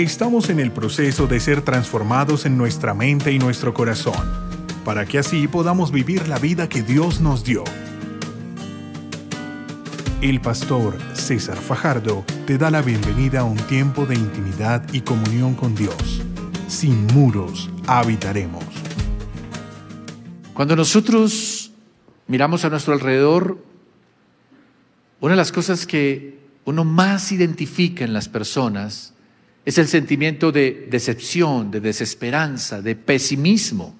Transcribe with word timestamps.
Estamos 0.00 0.48
en 0.48 0.60
el 0.60 0.72
proceso 0.72 1.26
de 1.26 1.38
ser 1.40 1.60
transformados 1.60 2.46
en 2.46 2.56
nuestra 2.56 2.94
mente 2.94 3.32
y 3.32 3.38
nuestro 3.38 3.74
corazón, 3.74 4.14
para 4.82 5.04
que 5.04 5.18
así 5.18 5.46
podamos 5.46 5.92
vivir 5.92 6.26
la 6.26 6.38
vida 6.38 6.70
que 6.70 6.80
Dios 6.80 7.20
nos 7.20 7.44
dio. 7.44 7.64
El 10.22 10.40
pastor 10.40 10.96
César 11.12 11.58
Fajardo 11.58 12.24
te 12.46 12.56
da 12.56 12.70
la 12.70 12.80
bienvenida 12.80 13.40
a 13.40 13.44
un 13.44 13.58
tiempo 13.58 14.06
de 14.06 14.14
intimidad 14.14 14.90
y 14.90 15.02
comunión 15.02 15.52
con 15.52 15.74
Dios. 15.74 16.22
Sin 16.66 17.06
muros 17.08 17.68
habitaremos. 17.86 18.64
Cuando 20.54 20.76
nosotros 20.76 21.72
miramos 22.26 22.64
a 22.64 22.70
nuestro 22.70 22.94
alrededor, 22.94 23.62
una 25.20 25.34
de 25.34 25.36
las 25.36 25.52
cosas 25.52 25.86
que 25.86 26.38
uno 26.64 26.84
más 26.84 27.32
identifica 27.32 28.02
en 28.02 28.14
las 28.14 28.30
personas 28.30 29.12
es 29.64 29.78
el 29.78 29.88
sentimiento 29.88 30.52
de 30.52 30.88
decepción, 30.90 31.70
de 31.70 31.80
desesperanza, 31.80 32.80
de 32.80 32.96
pesimismo. 32.96 33.94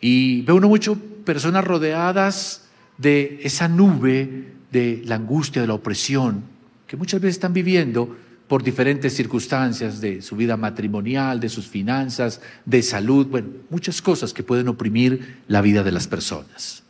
Y 0.00 0.42
ve 0.42 0.52
uno 0.52 0.68
mucho 0.68 0.96
personas 1.24 1.64
rodeadas 1.64 2.66
de 2.98 3.40
esa 3.42 3.68
nube 3.68 4.52
de 4.70 5.02
la 5.04 5.16
angustia, 5.16 5.62
de 5.62 5.68
la 5.68 5.74
opresión, 5.74 6.42
que 6.86 6.96
muchas 6.96 7.20
veces 7.20 7.36
están 7.36 7.52
viviendo 7.52 8.16
por 8.48 8.62
diferentes 8.62 9.14
circunstancias 9.14 10.00
de 10.00 10.20
su 10.20 10.36
vida 10.36 10.56
matrimonial, 10.56 11.40
de 11.40 11.48
sus 11.48 11.66
finanzas, 11.66 12.40
de 12.66 12.82
salud, 12.82 13.26
bueno, 13.26 13.48
muchas 13.70 14.02
cosas 14.02 14.34
que 14.34 14.42
pueden 14.42 14.68
oprimir 14.68 15.38
la 15.48 15.62
vida 15.62 15.82
de 15.82 15.92
las 15.92 16.06
personas. 16.06 16.82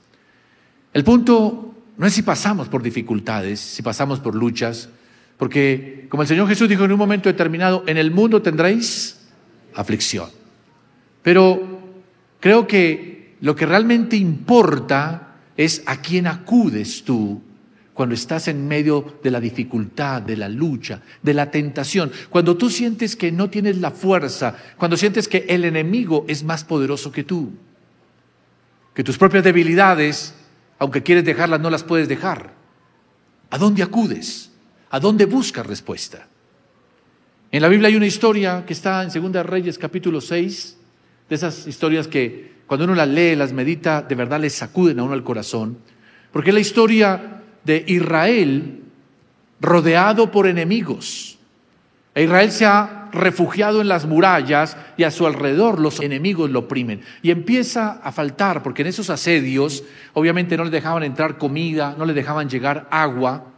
El 0.92 1.04
punto 1.04 1.74
no 1.96 2.06
es 2.06 2.12
si 2.12 2.22
pasamos 2.22 2.68
por 2.68 2.82
dificultades, 2.82 3.60
si 3.60 3.82
pasamos 3.82 4.18
por 4.18 4.34
luchas, 4.34 4.88
porque 5.44 6.06
como 6.08 6.22
el 6.22 6.26
Señor 6.26 6.48
Jesús 6.48 6.70
dijo 6.70 6.86
en 6.86 6.92
un 6.92 6.98
momento 6.98 7.28
determinado, 7.28 7.84
en 7.86 7.98
el 7.98 8.10
mundo 8.10 8.40
tendréis 8.40 9.26
aflicción. 9.74 10.30
Pero 11.22 11.82
creo 12.40 12.66
que 12.66 13.36
lo 13.42 13.54
que 13.54 13.66
realmente 13.66 14.16
importa 14.16 15.34
es 15.54 15.82
a 15.84 16.00
quién 16.00 16.28
acudes 16.28 17.04
tú 17.04 17.42
cuando 17.92 18.14
estás 18.14 18.48
en 18.48 18.66
medio 18.66 19.18
de 19.22 19.30
la 19.30 19.38
dificultad, 19.38 20.22
de 20.22 20.38
la 20.38 20.48
lucha, 20.48 21.02
de 21.20 21.34
la 21.34 21.50
tentación, 21.50 22.10
cuando 22.30 22.56
tú 22.56 22.70
sientes 22.70 23.14
que 23.14 23.30
no 23.30 23.50
tienes 23.50 23.76
la 23.76 23.90
fuerza, 23.90 24.56
cuando 24.78 24.96
sientes 24.96 25.28
que 25.28 25.44
el 25.50 25.66
enemigo 25.66 26.24
es 26.26 26.42
más 26.42 26.64
poderoso 26.64 27.12
que 27.12 27.22
tú, 27.22 27.52
que 28.94 29.04
tus 29.04 29.18
propias 29.18 29.44
debilidades, 29.44 30.32
aunque 30.78 31.02
quieres 31.02 31.26
dejarlas, 31.26 31.60
no 31.60 31.68
las 31.68 31.84
puedes 31.84 32.08
dejar. 32.08 32.54
¿A 33.50 33.58
dónde 33.58 33.82
acudes? 33.82 34.52
¿A 34.94 35.00
dónde 35.00 35.26
buscas 35.26 35.66
respuesta? 35.66 36.24
En 37.50 37.60
la 37.60 37.66
Biblia 37.66 37.88
hay 37.88 37.96
una 37.96 38.06
historia 38.06 38.62
que 38.64 38.74
está 38.74 39.02
en 39.02 39.10
Segunda 39.10 39.42
Reyes 39.42 39.76
capítulo 39.76 40.20
6, 40.20 40.76
de 41.28 41.34
esas 41.34 41.66
historias 41.66 42.06
que 42.06 42.52
cuando 42.68 42.84
uno 42.84 42.94
las 42.94 43.08
lee, 43.08 43.34
las 43.34 43.52
medita, 43.52 44.02
de 44.02 44.14
verdad 44.14 44.38
le 44.38 44.50
sacuden 44.50 45.00
a 45.00 45.02
uno 45.02 45.12
al 45.12 45.24
corazón, 45.24 45.78
porque 46.30 46.50
es 46.50 46.54
la 46.54 46.60
historia 46.60 47.42
de 47.64 47.84
Israel 47.88 48.84
rodeado 49.60 50.30
por 50.30 50.46
enemigos. 50.46 51.38
E 52.14 52.22
Israel 52.22 52.52
se 52.52 52.64
ha 52.64 53.08
refugiado 53.10 53.80
en 53.80 53.88
las 53.88 54.06
murallas 54.06 54.76
y 54.96 55.02
a 55.02 55.10
su 55.10 55.26
alrededor 55.26 55.80
los 55.80 55.98
enemigos 55.98 56.50
lo 56.50 56.60
oprimen. 56.60 57.00
Y 57.20 57.32
empieza 57.32 58.00
a 58.00 58.12
faltar, 58.12 58.62
porque 58.62 58.82
en 58.82 58.88
esos 58.88 59.10
asedios 59.10 59.82
obviamente 60.12 60.56
no 60.56 60.62
le 60.62 60.70
dejaban 60.70 61.02
entrar 61.02 61.36
comida, 61.36 61.96
no 61.98 62.04
le 62.04 62.14
dejaban 62.14 62.48
llegar 62.48 62.86
agua, 62.92 63.53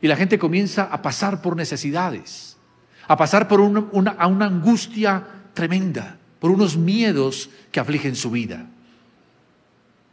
y 0.00 0.08
la 0.08 0.16
gente 0.16 0.38
comienza 0.38 0.84
a 0.84 1.00
pasar 1.02 1.40
por 1.42 1.56
necesidades, 1.56 2.56
a 3.08 3.16
pasar 3.16 3.48
por 3.48 3.60
una, 3.60 4.16
angustia 4.18 5.24
tremenda, 5.54 6.18
por 6.38 6.50
unos 6.50 6.76
miedos 6.76 7.50
que 7.70 7.80
afligen 7.80 8.14
su 8.16 8.30
vida. 8.30 8.66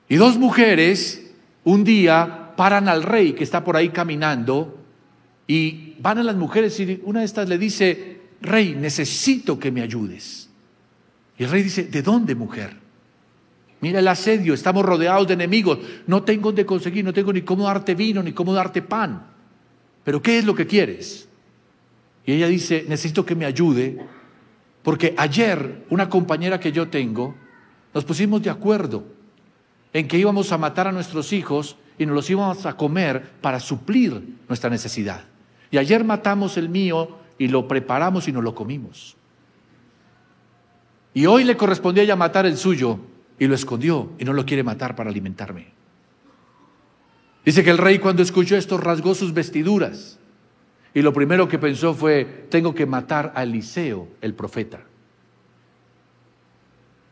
Y 0.07 0.15
dos 0.15 0.37
mujeres 0.37 1.31
un 1.63 1.83
día 1.83 2.53
paran 2.55 2.87
al 2.87 3.03
rey 3.03 3.33
que 3.33 3.43
está 3.43 3.63
por 3.63 3.75
ahí 3.75 3.89
caminando 3.89 4.79
y 5.47 5.95
van 5.99 6.17
a 6.19 6.23
las 6.23 6.35
mujeres 6.35 6.79
y 6.79 7.01
una 7.03 7.19
de 7.19 7.25
estas 7.25 7.49
le 7.49 7.57
dice, 7.57 8.21
rey, 8.41 8.75
necesito 8.75 9.59
que 9.59 9.71
me 9.71 9.81
ayudes. 9.81 10.49
Y 11.37 11.43
el 11.43 11.49
rey 11.49 11.63
dice, 11.63 11.85
¿de 11.85 12.01
dónde 12.01 12.35
mujer? 12.35 12.77
Mira 13.81 13.99
el 13.99 14.07
asedio, 14.07 14.53
estamos 14.53 14.85
rodeados 14.85 15.27
de 15.27 15.33
enemigos, 15.33 15.79
no 16.07 16.23
tengo 16.23 16.49
dónde 16.49 16.65
conseguir, 16.65 17.03
no 17.03 17.11
tengo 17.11 17.33
ni 17.33 17.41
cómo 17.41 17.65
darte 17.65 17.95
vino, 17.95 18.23
ni 18.23 18.31
cómo 18.31 18.53
darte 18.53 18.81
pan. 18.81 19.32
Pero 20.03 20.21
¿qué 20.21 20.37
es 20.37 20.45
lo 20.45 20.55
que 20.55 20.67
quieres? 20.67 21.27
Y 22.25 22.33
ella 22.33 22.47
dice, 22.47 22.85
necesito 22.87 23.25
que 23.25 23.35
me 23.35 23.45
ayude, 23.45 23.99
porque 24.81 25.13
ayer 25.17 25.85
una 25.89 26.09
compañera 26.09 26.59
que 26.59 26.71
yo 26.71 26.87
tengo, 26.89 27.35
nos 27.93 28.05
pusimos 28.05 28.41
de 28.41 28.49
acuerdo 28.49 29.03
en 29.93 30.07
que 30.07 30.17
íbamos 30.17 30.51
a 30.51 30.57
matar 30.57 30.87
a 30.87 30.91
nuestros 30.91 31.31
hijos 31.31 31.77
y 31.97 32.05
nos 32.05 32.15
los 32.15 32.29
íbamos 32.29 32.65
a 32.65 32.75
comer 32.75 33.31
para 33.41 33.59
suplir 33.59 34.37
nuestra 34.47 34.69
necesidad. 34.69 35.25
Y 35.69 35.77
ayer 35.77 36.03
matamos 36.03 36.57
el 36.57 36.69
mío 36.69 37.17
y 37.37 37.47
lo 37.47 37.67
preparamos 37.67 38.27
y 38.27 38.31
nos 38.31 38.43
lo 38.43 38.55
comimos. 38.55 39.15
Y 41.13 41.25
hoy 41.27 41.43
le 41.43 41.55
correspondió 41.55 42.01
a 42.01 42.05
ella 42.05 42.15
matar 42.15 42.45
el 42.45 42.57
suyo 42.57 42.99
y 43.37 43.47
lo 43.47 43.55
escondió 43.55 44.11
y 44.17 44.25
no 44.25 44.33
lo 44.33 44.45
quiere 44.45 44.63
matar 44.63 44.95
para 44.95 45.09
alimentarme. 45.09 45.82
Dice 47.45 47.63
que 47.63 47.69
el 47.69 47.77
rey 47.77 47.99
cuando 47.99 48.23
escuchó 48.23 48.55
esto 48.55 48.77
rasgó 48.77 49.15
sus 49.15 49.33
vestiduras 49.33 50.19
y 50.93 51.01
lo 51.01 51.11
primero 51.11 51.47
que 51.47 51.59
pensó 51.59 51.93
fue, 51.93 52.47
tengo 52.49 52.75
que 52.75 52.85
matar 52.85 53.33
a 53.35 53.43
Eliseo, 53.43 54.07
el 54.21 54.33
profeta. 54.33 54.81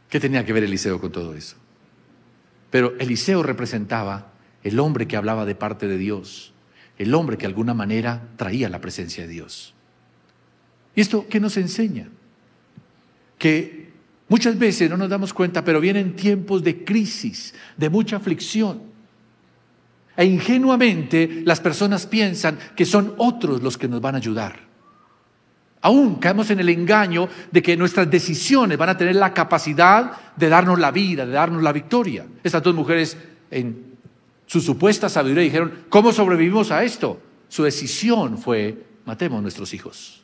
¿Qué 0.09 0.19
tenía 0.19 0.45
que 0.45 0.53
ver 0.53 0.63
Eliseo 0.63 0.99
con 0.99 1.11
todo 1.11 1.33
eso? 1.33 1.55
Pero 2.69 2.93
Eliseo 2.99 3.43
representaba 3.43 4.31
el 4.63 4.79
hombre 4.79 5.07
que 5.07 5.17
hablaba 5.17 5.45
de 5.45 5.55
parte 5.55 5.87
de 5.87 5.97
Dios, 5.97 6.53
el 6.97 7.13
hombre 7.15 7.37
que 7.37 7.41
de 7.41 7.47
alguna 7.47 7.73
manera 7.73 8.29
traía 8.37 8.69
la 8.69 8.81
presencia 8.81 9.25
de 9.25 9.29
Dios. 9.29 9.73
¿Y 10.95 11.01
esto 11.01 11.25
qué 11.29 11.39
nos 11.39 11.57
enseña? 11.57 12.09
Que 13.37 13.89
muchas 14.27 14.59
veces 14.59 14.89
no 14.89 14.97
nos 14.97 15.09
damos 15.09 15.33
cuenta, 15.33 15.63
pero 15.63 15.79
vienen 15.79 16.15
tiempos 16.15 16.63
de 16.63 16.83
crisis, 16.83 17.55
de 17.75 17.89
mucha 17.89 18.17
aflicción. 18.17 18.90
E 20.15 20.25
ingenuamente 20.25 21.41
las 21.45 21.59
personas 21.59 22.05
piensan 22.05 22.57
que 22.75 22.85
son 22.85 23.13
otros 23.17 23.61
los 23.61 23.77
que 23.77 23.87
nos 23.87 24.01
van 24.01 24.15
a 24.15 24.17
ayudar. 24.17 24.71
Aún 25.83 26.15
caemos 26.15 26.49
en 26.51 26.59
el 26.59 26.69
engaño 26.69 27.27
de 27.51 27.61
que 27.61 27.75
nuestras 27.75 28.09
decisiones 28.09 28.77
van 28.77 28.89
a 28.89 28.97
tener 28.97 29.15
la 29.15 29.33
capacidad 29.33 30.11
de 30.35 30.49
darnos 30.49 30.79
la 30.79 30.91
vida, 30.91 31.25
de 31.25 31.31
darnos 31.31 31.63
la 31.63 31.71
victoria. 31.71 32.25
Estas 32.43 32.61
dos 32.61 32.75
mujeres 32.75 33.17
en 33.49 33.95
su 34.45 34.61
supuesta 34.61 35.09
sabiduría 35.09 35.43
dijeron, 35.43 35.85
¿cómo 35.89 36.11
sobrevivimos 36.11 36.71
a 36.71 36.83
esto? 36.83 37.19
Su 37.47 37.63
decisión 37.63 38.37
fue, 38.37 38.85
matemos 39.05 39.39
a 39.39 39.41
nuestros 39.41 39.73
hijos. 39.73 40.23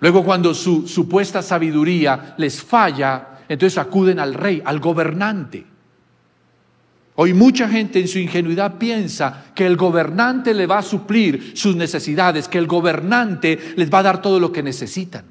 Luego 0.00 0.24
cuando 0.24 0.54
su 0.54 0.86
supuesta 0.86 1.42
sabiduría 1.42 2.34
les 2.38 2.62
falla, 2.62 3.40
entonces 3.48 3.78
acuden 3.78 4.20
al 4.20 4.32
rey, 4.32 4.62
al 4.64 4.78
gobernante. 4.78 5.66
Hoy 7.20 7.34
mucha 7.34 7.68
gente 7.68 7.98
en 7.98 8.06
su 8.06 8.20
ingenuidad 8.20 8.78
piensa 8.78 9.46
que 9.52 9.66
el 9.66 9.76
gobernante 9.76 10.54
le 10.54 10.68
va 10.68 10.78
a 10.78 10.82
suplir 10.82 11.50
sus 11.56 11.74
necesidades, 11.74 12.46
que 12.46 12.58
el 12.58 12.68
gobernante 12.68 13.74
les 13.74 13.92
va 13.92 13.98
a 13.98 14.02
dar 14.04 14.22
todo 14.22 14.38
lo 14.38 14.52
que 14.52 14.62
necesitan. 14.62 15.24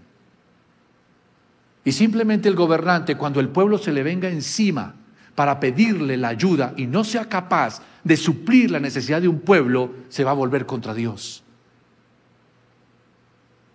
Y 1.85 1.93
simplemente 1.93 2.49
el 2.49 2.55
gobernante, 2.55 3.15
cuando 3.15 3.39
el 3.39 3.47
pueblo 3.47 3.77
se 3.77 3.93
le 3.93 4.03
venga 4.03 4.27
encima, 4.27 4.95
para 5.33 5.61
pedirle 5.61 6.17
la 6.17 6.27
ayuda 6.27 6.73
y 6.75 6.87
no 6.87 7.05
sea 7.05 7.29
capaz 7.29 7.81
de 8.03 8.17
suplir 8.17 8.69
la 8.69 8.81
necesidad 8.81 9.21
de 9.21 9.29
un 9.29 9.39
pueblo, 9.39 9.93
se 10.09 10.25
va 10.25 10.31
a 10.31 10.33
volver 10.33 10.65
contra 10.65 10.93
Dios. 10.93 11.41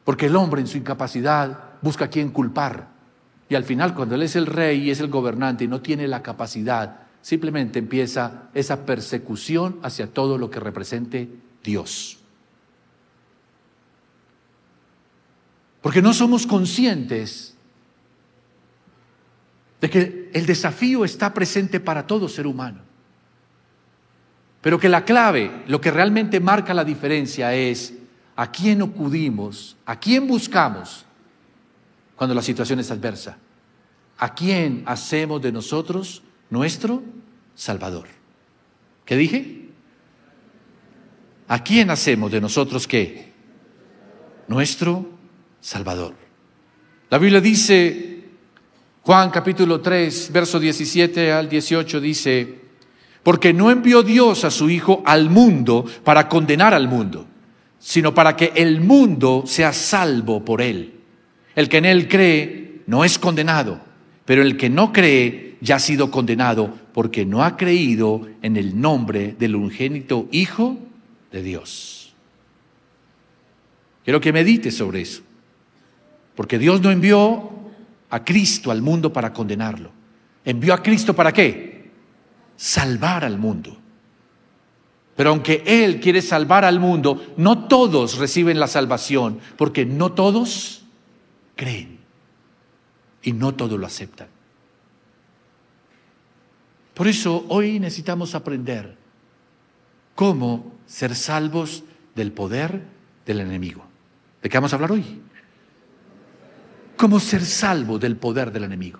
Porque 0.04 0.26
el 0.26 0.36
hombre 0.36 0.60
en 0.60 0.66
su 0.66 0.76
incapacidad 0.76 1.58
busca 1.80 2.04
a 2.04 2.10
quien 2.10 2.28
culpar. 2.28 2.88
Y 3.48 3.54
al 3.54 3.64
final, 3.64 3.94
cuando 3.94 4.16
él 4.16 4.22
es 4.22 4.36
el 4.36 4.44
rey 4.44 4.82
y 4.82 4.90
es 4.90 5.00
el 5.00 5.08
gobernante 5.08 5.64
y 5.64 5.68
no 5.68 5.80
tiene 5.80 6.06
la 6.06 6.22
capacidad, 6.22 7.02
simplemente 7.22 7.78
empieza 7.78 8.50
esa 8.52 8.84
persecución 8.84 9.78
hacia 9.82 10.08
todo 10.08 10.36
lo 10.36 10.50
que 10.50 10.60
represente 10.60 11.28
Dios. 11.62 12.18
Porque 15.80 16.02
no 16.02 16.12
somos 16.12 16.46
conscientes 16.46 17.56
de 19.80 19.90
que 19.90 20.30
el 20.32 20.46
desafío 20.46 21.04
está 21.04 21.32
presente 21.32 21.80
para 21.80 22.06
todo 22.06 22.28
ser 22.28 22.46
humano. 22.46 22.80
Pero 24.60 24.78
que 24.78 24.88
la 24.88 25.04
clave, 25.04 25.64
lo 25.66 25.80
que 25.80 25.90
realmente 25.90 26.38
marca 26.38 26.72
la 26.74 26.84
diferencia 26.84 27.52
es 27.54 27.94
a 28.36 28.50
quién 28.50 28.82
acudimos, 28.82 29.76
a 29.84 29.98
quién 29.98 30.28
buscamos 30.28 31.04
cuando 32.14 32.34
la 32.34 32.42
situación 32.42 32.78
es 32.78 32.90
adversa. 32.90 33.38
¿A 34.18 34.34
quién 34.34 34.84
hacemos 34.86 35.42
de 35.42 35.50
nosotros 35.50 36.22
nuestro 36.52 37.02
Salvador? 37.56 38.06
¿Qué 39.04 39.16
dije? 39.16 39.70
¿A 41.48 41.64
quién 41.64 41.90
hacemos 41.90 42.30
de 42.30 42.40
nosotros 42.40 42.86
qué? 42.86 43.32
nuestro 44.52 45.08
Salvador. 45.60 46.14
La 47.08 47.18
Biblia 47.18 47.40
dice, 47.40 48.24
Juan 49.02 49.30
capítulo 49.30 49.80
3, 49.80 50.30
verso 50.30 50.60
17 50.60 51.32
al 51.32 51.48
18 51.48 52.00
dice, 52.00 52.60
porque 53.22 53.52
no 53.52 53.70
envió 53.70 54.02
Dios 54.02 54.44
a 54.44 54.50
su 54.50 54.68
Hijo 54.68 55.02
al 55.06 55.30
mundo 55.30 55.86
para 56.04 56.28
condenar 56.28 56.74
al 56.74 56.86
mundo, 56.86 57.26
sino 57.78 58.14
para 58.14 58.36
que 58.36 58.52
el 58.54 58.80
mundo 58.80 59.44
sea 59.46 59.72
salvo 59.72 60.44
por 60.44 60.60
él. 60.60 61.00
El 61.54 61.68
que 61.68 61.78
en 61.78 61.86
él 61.86 62.08
cree 62.08 62.82
no 62.86 63.04
es 63.04 63.18
condenado, 63.18 63.80
pero 64.26 64.42
el 64.42 64.56
que 64.56 64.68
no 64.68 64.92
cree 64.92 65.51
ya 65.62 65.76
ha 65.76 65.78
sido 65.78 66.10
condenado 66.10 66.74
porque 66.92 67.24
no 67.24 67.44
ha 67.44 67.56
creído 67.56 68.28
en 68.42 68.56
el 68.56 68.80
nombre 68.80 69.36
del 69.38 69.54
ungénito 69.54 70.28
Hijo 70.32 70.76
de 71.30 71.42
Dios. 71.42 72.12
Quiero 74.04 74.20
que 74.20 74.32
medite 74.32 74.72
sobre 74.72 75.02
eso, 75.02 75.22
porque 76.34 76.58
Dios 76.58 76.82
no 76.82 76.90
envió 76.90 77.50
a 78.10 78.24
Cristo 78.24 78.72
al 78.72 78.82
mundo 78.82 79.12
para 79.12 79.32
condenarlo. 79.32 79.92
¿Envió 80.44 80.74
a 80.74 80.82
Cristo 80.82 81.14
para 81.14 81.32
qué? 81.32 81.72
salvar 82.56 83.24
al 83.24 83.38
mundo. 83.38 83.76
Pero 85.16 85.30
aunque 85.30 85.62
Él 85.66 86.00
quiere 86.00 86.22
salvar 86.22 86.64
al 86.64 86.78
mundo, 86.78 87.34
no 87.36 87.66
todos 87.66 88.18
reciben 88.18 88.60
la 88.60 88.66
salvación, 88.66 89.40
porque 89.56 89.84
no 89.84 90.12
todos 90.12 90.84
creen 91.56 91.98
y 93.22 93.32
no 93.32 93.54
todos 93.54 93.78
lo 93.78 93.86
aceptan. 93.86 94.28
Por 96.94 97.08
eso 97.08 97.44
hoy 97.48 97.80
necesitamos 97.80 98.34
aprender 98.34 98.96
cómo 100.14 100.72
ser 100.86 101.14
salvos 101.14 101.84
del 102.14 102.32
poder 102.32 102.82
del 103.24 103.40
enemigo. 103.40 103.84
¿De 104.42 104.48
qué 104.48 104.58
vamos 104.58 104.72
a 104.72 104.76
hablar 104.76 104.92
hoy? 104.92 105.20
Cómo 106.96 107.18
ser 107.18 107.44
salvo 107.44 107.98
del 107.98 108.16
poder 108.16 108.52
del 108.52 108.64
enemigo. 108.64 108.98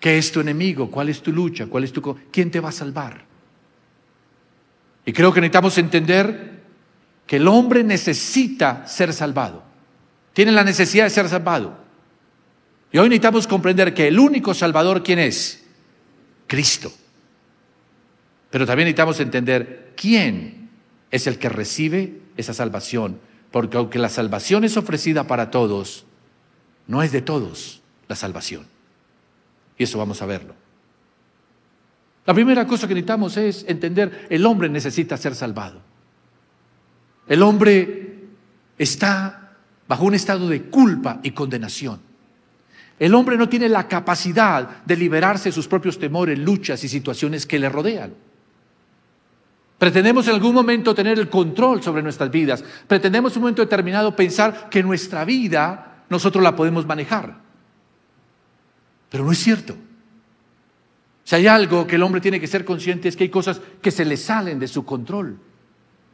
¿Qué 0.00 0.18
es 0.18 0.32
tu 0.32 0.40
enemigo? 0.40 0.90
¿Cuál 0.90 1.08
es 1.08 1.20
tu 1.20 1.32
lucha? 1.32 1.66
¿Cuál 1.66 1.84
es 1.84 1.92
tu 1.92 2.16
quién 2.30 2.50
te 2.50 2.60
va 2.60 2.70
a 2.70 2.72
salvar? 2.72 3.24
Y 5.04 5.12
creo 5.12 5.32
que 5.32 5.40
necesitamos 5.40 5.78
entender 5.78 6.62
que 7.26 7.36
el 7.36 7.48
hombre 7.48 7.84
necesita 7.84 8.86
ser 8.86 9.12
salvado. 9.12 9.62
Tiene 10.32 10.52
la 10.52 10.64
necesidad 10.64 11.04
de 11.04 11.10
ser 11.10 11.28
salvado. 11.28 11.85
Y 12.92 12.98
hoy 12.98 13.08
necesitamos 13.08 13.46
comprender 13.46 13.92
que 13.94 14.08
el 14.08 14.18
único 14.18 14.54
salvador 14.54 15.02
quién 15.02 15.18
es? 15.18 15.64
Cristo. 16.46 16.92
Pero 18.50 18.66
también 18.66 18.86
necesitamos 18.86 19.20
entender 19.20 19.92
quién 19.96 20.70
es 21.10 21.26
el 21.26 21.38
que 21.38 21.48
recibe 21.48 22.20
esa 22.36 22.54
salvación, 22.54 23.20
porque 23.50 23.76
aunque 23.76 23.98
la 23.98 24.08
salvación 24.08 24.64
es 24.64 24.76
ofrecida 24.76 25.26
para 25.26 25.50
todos, 25.50 26.04
no 26.86 27.02
es 27.02 27.12
de 27.12 27.22
todos 27.22 27.82
la 28.08 28.16
salvación. 28.16 28.66
Y 29.78 29.84
eso 29.84 29.98
vamos 29.98 30.22
a 30.22 30.26
verlo. 30.26 30.54
La 32.24 32.34
primera 32.34 32.66
cosa 32.66 32.88
que 32.88 32.94
necesitamos 32.94 33.36
es 33.36 33.64
entender, 33.68 34.26
el 34.30 34.44
hombre 34.46 34.68
necesita 34.68 35.16
ser 35.16 35.34
salvado. 35.34 35.80
El 37.28 37.42
hombre 37.42 38.24
está 38.78 39.52
bajo 39.86 40.04
un 40.04 40.14
estado 40.14 40.48
de 40.48 40.62
culpa 40.62 41.20
y 41.22 41.30
condenación. 41.30 42.00
El 42.98 43.14
hombre 43.14 43.36
no 43.36 43.48
tiene 43.48 43.68
la 43.68 43.88
capacidad 43.88 44.84
de 44.84 44.96
liberarse 44.96 45.50
de 45.50 45.52
sus 45.52 45.68
propios 45.68 45.98
temores, 45.98 46.38
luchas 46.38 46.82
y 46.82 46.88
situaciones 46.88 47.46
que 47.46 47.58
le 47.58 47.68
rodean. 47.68 48.14
Pretendemos 49.78 50.26
en 50.28 50.34
algún 50.34 50.54
momento 50.54 50.94
tener 50.94 51.18
el 51.18 51.28
control 51.28 51.82
sobre 51.82 52.02
nuestras 52.02 52.30
vidas. 52.30 52.64
Pretendemos 52.86 53.32
en 53.32 53.38
un 53.38 53.42
momento 53.42 53.62
determinado 53.62 54.16
pensar 54.16 54.70
que 54.70 54.82
nuestra 54.82 55.24
vida 55.26 56.04
nosotros 56.08 56.42
la 56.42 56.56
podemos 56.56 56.86
manejar. 56.86 57.36
Pero 59.10 59.24
no 59.24 59.32
es 59.32 59.38
cierto. 59.38 59.76
Si 61.24 61.34
hay 61.34 61.46
algo 61.46 61.86
que 61.86 61.96
el 61.96 62.02
hombre 62.02 62.22
tiene 62.22 62.40
que 62.40 62.46
ser 62.46 62.64
consciente 62.64 63.08
es 63.08 63.16
que 63.16 63.24
hay 63.24 63.30
cosas 63.30 63.60
que 63.82 63.90
se 63.90 64.06
le 64.06 64.16
salen 64.16 64.58
de 64.58 64.68
su 64.68 64.86
control. 64.86 65.38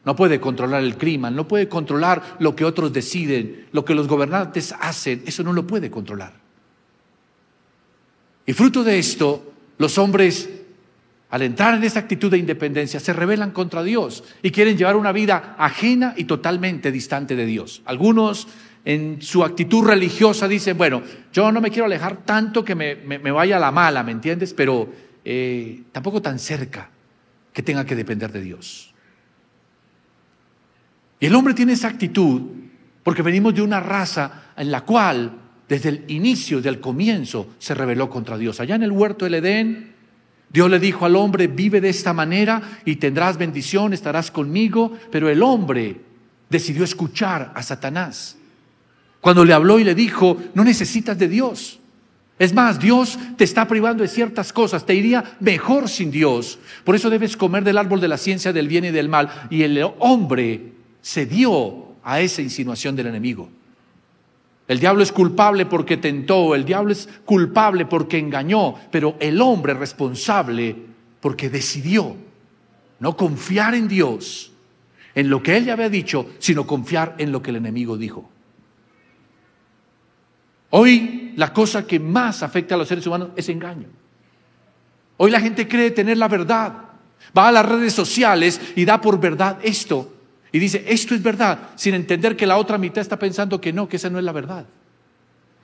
No 0.05 0.17
puede 0.17 0.41
controlar 0.41 0.83
el 0.83 0.97
crimen, 0.97 1.37
no 1.37 1.47
puede 1.47 1.69
controlar 1.69 2.37
lo 2.41 2.57
que 2.57 2.65
otros 2.65 2.93
deciden, 2.93 3.69
lo 3.71 3.85
que 3.85 3.95
los 3.95 4.09
gobernantes 4.09 4.75
hacen, 4.81 5.23
eso 5.27 5.45
no 5.45 5.53
lo 5.53 5.65
puede 5.65 5.93
controlar. 5.93 6.42
Y 8.47 8.53
fruto 8.53 8.83
de 8.83 8.99
esto, 8.99 9.53
los 9.79 9.99
hombres, 9.99 10.49
al 11.31 11.43
entrar 11.43 11.75
en 11.75 11.85
esa 11.85 12.01
actitud 12.01 12.31
de 12.31 12.39
independencia, 12.39 13.01
se 13.01 13.13
rebelan 13.13 13.53
contra 13.53 13.83
Dios 13.83 14.25
y 14.43 14.51
quieren 14.51 14.77
llevar 14.77 14.97
una 14.97 15.13
vida 15.13 15.55
ajena 15.59 16.15
y 16.17 16.25
totalmente 16.25 16.91
distante 16.91 17.37
de 17.37 17.47
Dios. 17.47 17.83
Algunos 17.85 18.49
en 18.85 19.23
su 19.23 19.45
actitud 19.45 19.87
religiosa 19.87 20.49
dicen, 20.49 20.77
bueno, 20.77 21.03
yo 21.33 21.53
no 21.53 21.61
me 21.61 21.71
quiero 21.71 21.87
alejar 21.87 22.25
tanto 22.25 22.65
que 22.65 22.75
me, 22.75 23.19
vaya 23.31 23.57
a 23.57 23.61
la 23.61 23.71
mala, 23.71 24.03
¿me 24.03 24.13
entiendes? 24.13 24.53
Pero 24.55 24.89
eh, 25.25 25.83
tampoco 25.93 26.21
tan 26.21 26.39
cerca 26.39 26.91
que 27.53 27.63
tenga 27.63 27.85
que 27.85 27.95
depender 27.95 28.33
de 28.33 28.41
Dios. 28.41 28.93
Y 31.21 31.27
el 31.27 31.35
hombre 31.37 31.55
tiene 31.55 31.75
esa 31.75 31.89
actitud 31.89 32.43
porque 33.05 33.23
venimos 33.23 33.55
de 33.55 33.63
una 33.63 33.79
raza 33.79 34.53
en 34.57 34.73
la 34.73 34.81
cual 34.81 35.42
desde 35.73 35.89
el 35.89 36.05
inicio, 36.09 36.61
del 36.61 36.81
comienzo, 36.81 37.55
se 37.59 37.75
rebeló 37.75 38.11
contra 38.11 38.37
Dios. 38.37 38.61
Allá 38.61 38.75
en 38.75 38.83
el 38.83 38.93
huerto 38.93 39.25
del 39.25 39.37
Edén, 39.37 39.95
Dios 40.51 40.71
le 40.71 40.79
dijo 40.79 41.07
al 41.07 41.17
hombre, 41.17 41.47
vive 41.47 41.81
de 41.81 41.89
esta 41.89 42.13
manera 42.13 42.61
y 42.85 42.97
tendrás 42.97 43.39
bendición, 43.39 43.95
estarás 43.95 44.31
conmigo, 44.31 44.93
pero 45.11 45.31
el 45.31 45.43
hombre 45.43 45.99
decidió 46.51 46.85
escuchar 46.85 47.53
a 47.55 47.63
Satanás 47.63 48.37
cuando 49.23 49.47
le 49.47 49.55
habló 49.55 49.79
y 49.79 49.85
le 49.85 49.95
dijo, 49.95 50.37
no 50.53 50.63
necesitas 50.63 51.19
de 51.19 51.29
Dios. 51.29 51.81
Es 52.39 52.53
más, 52.53 52.79
Dios 52.79 53.19
te 53.39 53.45
está 53.45 53.67
privando 53.67 54.03
de 54.03 54.09
ciertas 54.09 54.53
cosas, 54.53 54.85
te 54.85 54.95
iría 54.95 55.25
mejor 55.41 55.89
sin 55.89 56.11
Dios. 56.11 56.59
Por 56.85 56.97
eso 56.97 57.09
debes 57.09 57.35
comer 57.35 57.65
del 57.65 57.79
árbol 57.79 57.99
de 57.99 58.09
la 58.09 58.19
ciencia 58.19 58.53
del 58.53 58.69
bien 58.69 58.85
y 58.85 58.91
del 58.91 59.09
mal. 59.09 59.49
Y 59.49 59.63
el 59.63 59.83
hombre 60.01 60.75
cedió 61.03 61.95
a 62.05 62.21
esa 62.21 62.43
insinuación 62.43 62.95
del 62.95 63.07
enemigo. 63.07 63.49
El 64.73 64.81
diablo 64.81 65.03
es 65.03 65.13
culpable 65.13 65.67
porque 65.67 65.99
tentó, 65.99 66.55
el 66.55 66.65
diablo 66.65 66.93
es 66.93 67.07
culpable 67.27 67.85
porque 67.85 68.17
engañó, 68.19 68.75
pero 68.91 69.17
el 69.21 69.39
hombre 69.43 69.75
es 69.75 69.79
responsable 69.79 70.75
porque 71.21 71.51
decidió 71.51 72.17
no 72.99 73.15
confiar 73.15 73.75
en 73.75 73.87
Dios, 73.87 74.51
en 75.15 75.29
lo 75.29 75.43
que 75.43 75.59
él 75.59 75.67
ya 75.67 75.75
había 75.75 75.91
dicho, 75.91 76.31
sino 76.39 76.67
confiar 76.67 77.17
en 77.19 77.33
lo 77.33 77.43
que 77.43 77.51
el 77.51 77.57
enemigo 77.57 77.99
dijo. 77.99 78.31
Hoy 80.71 81.35
la 81.37 81.53
cosa 81.53 81.87
que 81.87 82.01
más 82.01 82.43
afecta 82.43 82.75
a 82.75 82.79
los 82.79 82.89
seres 82.89 83.07
humanos 83.07 83.29
es 83.37 83.51
engaño. 83.51 83.89
Hoy 85.19 85.31
la 85.31 85.41
gente 85.41 85.69
cree 85.69 85.91
tener 85.91 86.17
la 86.17 86.29
verdad. 86.29 86.73
Va 87.37 87.49
a 87.49 87.53
las 87.53 87.67
redes 87.67 87.93
sociales 87.93 88.59
y 88.75 88.87
da 88.87 89.03
por 89.03 89.21
verdad 89.21 89.59
esto. 89.63 90.15
Y 90.53 90.59
dice, 90.59 90.85
esto 90.87 91.15
es 91.15 91.23
verdad, 91.23 91.71
sin 91.77 91.95
entender 91.95 92.37
que 92.37 92.47
la 92.47 92.59
otra 92.59 92.77
mitad 92.77 93.01
está 93.01 93.19
pensando 93.19 93.61
que 93.61 93.73
no, 93.73 93.89
que 93.89 93.97
esa 93.97 94.11
no 94.11 94.19
es 94.19 94.25
la 94.25 94.33
verdad. 94.33 94.67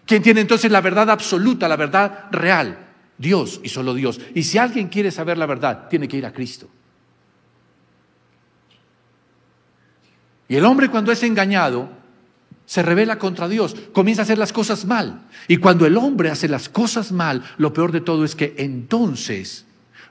¿Quién 0.06 0.22
tiene 0.22 0.40
entonces 0.40 0.72
la 0.72 0.80
verdad 0.80 1.10
absoluta, 1.10 1.68
la 1.68 1.76
verdad 1.76 2.24
real? 2.32 2.86
Dios 3.18 3.60
y 3.62 3.68
solo 3.68 3.92
Dios. 3.92 4.18
Y 4.34 4.44
si 4.44 4.56
alguien 4.56 4.88
quiere 4.88 5.10
saber 5.10 5.36
la 5.36 5.44
verdad, 5.44 5.88
tiene 5.90 6.08
que 6.08 6.16
ir 6.16 6.24
a 6.24 6.32
Cristo. 6.32 6.68
Y 10.48 10.56
el 10.56 10.64
hombre 10.64 10.88
cuando 10.88 11.12
es 11.12 11.22
engañado, 11.22 11.90
se 12.64 12.82
revela 12.82 13.18
contra 13.18 13.48
Dios, 13.48 13.76
comienza 13.92 14.22
a 14.22 14.24
hacer 14.24 14.38
las 14.38 14.52
cosas 14.52 14.86
mal. 14.86 15.26
Y 15.48 15.58
cuando 15.58 15.84
el 15.84 15.98
hombre 15.98 16.30
hace 16.30 16.48
las 16.48 16.70
cosas 16.70 17.12
mal, 17.12 17.44
lo 17.58 17.74
peor 17.74 17.92
de 17.92 18.00
todo 18.00 18.24
es 18.24 18.34
que 18.34 18.54
entonces 18.56 19.66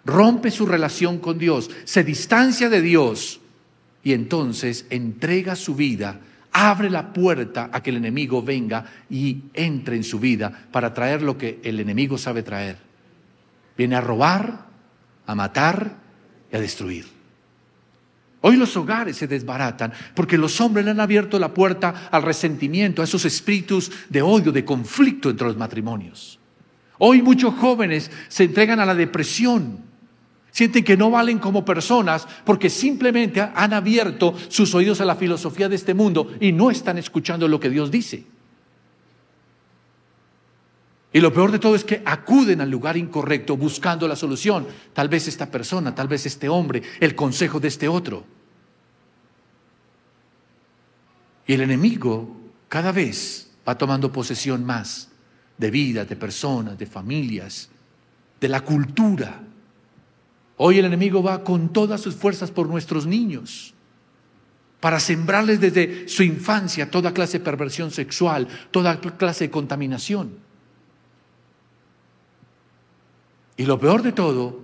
rompe 0.05 0.51
su 0.51 0.65
relación 0.65 1.17
con 1.17 1.39
Dios, 1.39 1.72
se 1.86 2.03
distancia 2.03 2.69
de 2.69 2.81
Dios 2.81 3.41
y 4.08 4.14
entonces 4.14 4.86
entrega 4.90 5.58
su 5.58 5.76
vida, 5.76 6.22
abre 6.54 6.90
la 6.90 7.12
puerta 7.12 7.70
a 7.74 7.84
que 7.84 7.90
el 7.90 7.98
enemigo 7.98 8.42
venga 8.42 8.86
y 9.10 9.40
entre 9.54 9.98
en 9.98 10.06
su 10.06 10.18
vida 10.18 10.50
para 10.72 10.94
traer 10.94 11.22
lo 11.22 11.38
que 11.38 11.60
el 11.62 11.78
enemigo 11.82 12.18
sabe 12.18 12.42
traer. 12.42 12.78
Viene 13.78 13.98
a 13.98 14.00
robar, 14.00 14.66
a 15.26 15.36
matar 15.36 15.98
y 16.50 16.56
a 16.56 16.62
destruir. 16.62 17.06
Hoy 18.40 18.56
los 18.56 18.78
hogares 18.78 19.18
se 19.18 19.28
desbaratan 19.28 19.92
porque 20.16 20.38
los 20.38 20.62
hombres 20.62 20.86
le 20.86 20.92
han 20.92 21.02
abierto 21.02 21.38
la 21.38 21.54
puerta 21.54 22.08
al 22.10 22.24
resentimiento, 22.24 23.02
a 23.02 23.06
esos 23.06 23.26
espíritus 23.26 23.92
de 24.08 24.22
odio, 24.22 24.54
de 24.54 24.64
conflicto 24.64 25.30
entre 25.30 25.48
los 25.48 25.58
matrimonios. 25.58 26.40
Hoy 26.98 27.22
muchos 27.22 27.56
jóvenes 27.56 28.10
se 28.30 28.46
entregan 28.46 28.80
a 28.80 28.86
la 28.86 28.96
depresión, 28.96 29.80
sienten 30.58 30.84
que 30.84 30.98
no 30.98 31.12
valen 31.12 31.38
como 31.38 31.64
personas 31.64 32.28
porque 32.44 32.72
simplemente 32.72 33.40
han 33.40 33.74
abierto 33.74 34.34
sus 34.48 34.74
oídos 34.74 35.00
a 35.00 35.06
la 35.06 35.16
filosofía 35.16 35.70
de 35.70 35.76
este 35.76 35.94
mundo 35.94 36.34
y 36.40 36.52
no 36.52 36.72
están 36.72 36.98
escuchando 36.98 37.48
lo 37.48 37.60
que 37.60 37.70
Dios 37.70 37.92
dice. 37.92 38.26
Y 41.14 41.20
lo 41.20 41.32
peor 41.32 41.52
de 41.52 41.60
todo 41.60 41.76
es 41.76 41.84
que 41.84 42.02
acuden 42.04 42.60
al 42.60 42.72
lugar 42.72 42.98
incorrecto 42.98 43.56
buscando 43.56 44.08
la 44.08 44.16
solución. 44.16 44.66
Tal 44.94 45.10
vez 45.10 45.28
esta 45.28 45.52
persona, 45.52 45.94
tal 45.94 46.08
vez 46.08 46.26
este 46.26 46.50
hombre, 46.50 46.82
el 47.02 47.14
consejo 47.14 47.60
de 47.60 47.68
este 47.68 47.88
otro. 47.88 48.26
Y 51.46 51.54
el 51.54 51.62
enemigo 51.62 52.36
cada 52.68 52.92
vez 52.92 53.52
va 53.68 53.78
tomando 53.78 54.12
posesión 54.12 54.66
más 54.66 55.10
de 55.56 55.70
vidas, 55.70 56.10
de 56.10 56.16
personas, 56.16 56.80
de 56.80 56.88
familias, 56.88 57.70
de 58.42 58.50
la 58.50 58.62
cultura. 58.62 59.44
Hoy 60.58 60.80
el 60.80 60.86
enemigo 60.86 61.22
va 61.22 61.44
con 61.44 61.70
todas 61.70 62.02
sus 62.02 62.16
fuerzas 62.16 62.52
por 62.52 62.68
nuestros 62.68 63.06
niños 63.06 63.74
para 64.80 65.00
sembrarles 65.00 65.60
desde 65.60 66.08
su 66.08 66.24
infancia 66.24 66.90
toda 66.92 67.14
clase 67.14 67.40
de 67.40 67.46
perversión 67.46 67.92
sexual, 67.92 68.48
toda 68.72 69.00
clase 69.00 69.46
de 69.46 69.52
contaminación. 69.52 70.38
Y 73.56 73.66
lo 73.66 73.80
peor 73.80 74.04
de 74.04 74.12
todo 74.12 74.60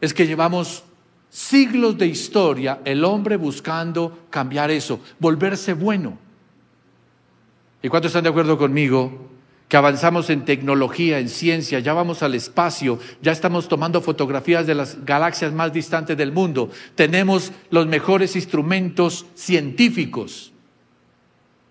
es 0.00 0.12
que 0.12 0.26
llevamos 0.26 0.84
siglos 1.30 1.96
de 1.98 2.06
historia 2.06 2.80
el 2.84 3.04
hombre 3.04 3.36
buscando 3.36 4.26
cambiar 4.30 4.70
eso, 4.70 5.00
volverse 5.18 5.72
bueno. 5.72 6.18
¿Y 7.82 7.88
cuántos 7.88 8.10
están 8.10 8.24
de 8.24 8.30
acuerdo 8.30 8.58
conmigo 8.58 9.35
que 9.68 9.76
avanzamos 9.76 10.30
en 10.30 10.44
tecnología, 10.44 11.18
en 11.18 11.28
ciencia, 11.28 11.80
ya 11.80 11.92
vamos 11.92 12.22
al 12.22 12.34
espacio, 12.34 13.00
ya 13.20 13.32
estamos 13.32 13.68
tomando 13.68 14.00
fotografías 14.00 14.66
de 14.66 14.76
las 14.76 15.04
galaxias 15.04 15.52
más 15.52 15.72
distantes 15.72 16.16
del 16.16 16.32
mundo, 16.32 16.70
tenemos 16.94 17.52
los 17.70 17.86
mejores 17.86 18.36
instrumentos 18.36 19.26
científicos. 19.34 20.52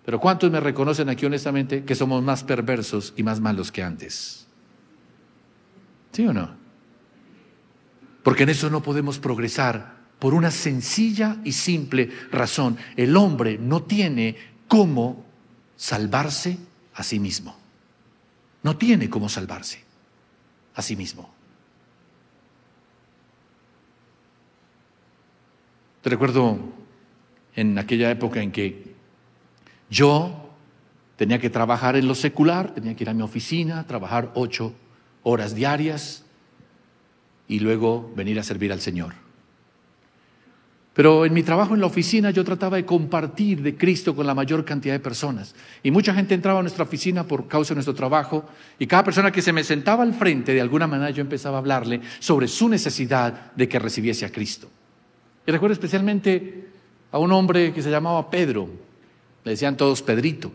Pero 0.04 0.20
¿cuántos 0.20 0.50
me 0.50 0.60
reconocen 0.60 1.08
aquí 1.08 1.26
honestamente 1.26 1.84
que 1.84 1.94
somos 1.94 2.22
más 2.22 2.44
perversos 2.44 3.14
y 3.16 3.22
más 3.22 3.40
malos 3.40 3.72
que 3.72 3.82
antes? 3.82 4.46
¿Sí 6.12 6.26
o 6.26 6.32
no? 6.32 6.54
Porque 8.22 8.44
en 8.44 8.50
eso 8.50 8.70
no 8.70 8.82
podemos 8.82 9.18
progresar 9.18 9.96
por 10.18 10.34
una 10.34 10.50
sencilla 10.50 11.38
y 11.44 11.52
simple 11.52 12.10
razón. 12.30 12.76
El 12.96 13.16
hombre 13.16 13.58
no 13.58 13.82
tiene 13.82 14.36
cómo 14.68 15.24
salvarse 15.76 16.58
a 16.94 17.02
sí 17.02 17.18
mismo. 17.18 17.65
No 18.62 18.76
tiene 18.76 19.08
cómo 19.08 19.28
salvarse 19.28 19.84
a 20.74 20.82
sí 20.82 20.96
mismo. 20.96 21.30
Te 26.02 26.10
recuerdo 26.10 26.58
en 27.54 27.78
aquella 27.78 28.10
época 28.10 28.40
en 28.40 28.52
que 28.52 28.94
yo 29.90 30.50
tenía 31.16 31.40
que 31.40 31.50
trabajar 31.50 31.96
en 31.96 32.06
lo 32.06 32.14
secular, 32.14 32.74
tenía 32.74 32.94
que 32.94 33.04
ir 33.04 33.10
a 33.10 33.14
mi 33.14 33.22
oficina, 33.22 33.86
trabajar 33.86 34.30
ocho 34.34 34.72
horas 35.22 35.54
diarias 35.54 36.24
y 37.48 37.58
luego 37.58 38.12
venir 38.14 38.38
a 38.38 38.42
servir 38.42 38.72
al 38.72 38.80
Señor. 38.80 39.25
Pero 40.96 41.26
en 41.26 41.34
mi 41.34 41.42
trabajo 41.42 41.74
en 41.74 41.80
la 41.80 41.86
oficina 41.88 42.30
yo 42.30 42.42
trataba 42.42 42.78
de 42.78 42.86
compartir 42.86 43.60
de 43.60 43.76
Cristo 43.76 44.16
con 44.16 44.26
la 44.26 44.34
mayor 44.34 44.64
cantidad 44.64 44.94
de 44.94 45.00
personas. 45.00 45.54
Y 45.82 45.90
mucha 45.90 46.14
gente 46.14 46.34
entraba 46.34 46.60
a 46.60 46.62
nuestra 46.62 46.84
oficina 46.84 47.28
por 47.28 47.46
causa 47.46 47.74
de 47.74 47.76
nuestro 47.76 47.92
trabajo 47.92 48.46
y 48.78 48.86
cada 48.86 49.04
persona 49.04 49.30
que 49.30 49.42
se 49.42 49.52
me 49.52 49.62
sentaba 49.62 50.02
al 50.04 50.14
frente, 50.14 50.54
de 50.54 50.60
alguna 50.62 50.86
manera 50.86 51.10
yo 51.10 51.20
empezaba 51.20 51.56
a 51.56 51.60
hablarle 51.60 52.00
sobre 52.18 52.48
su 52.48 52.70
necesidad 52.70 53.52
de 53.54 53.68
que 53.68 53.78
recibiese 53.78 54.24
a 54.24 54.32
Cristo. 54.32 54.70
Y 55.46 55.52
recuerdo 55.52 55.74
especialmente 55.74 56.66
a 57.12 57.18
un 57.18 57.30
hombre 57.30 57.74
que 57.74 57.82
se 57.82 57.90
llamaba 57.90 58.30
Pedro. 58.30 58.66
Le 59.44 59.50
decían 59.50 59.76
todos 59.76 60.00
Pedrito. 60.00 60.50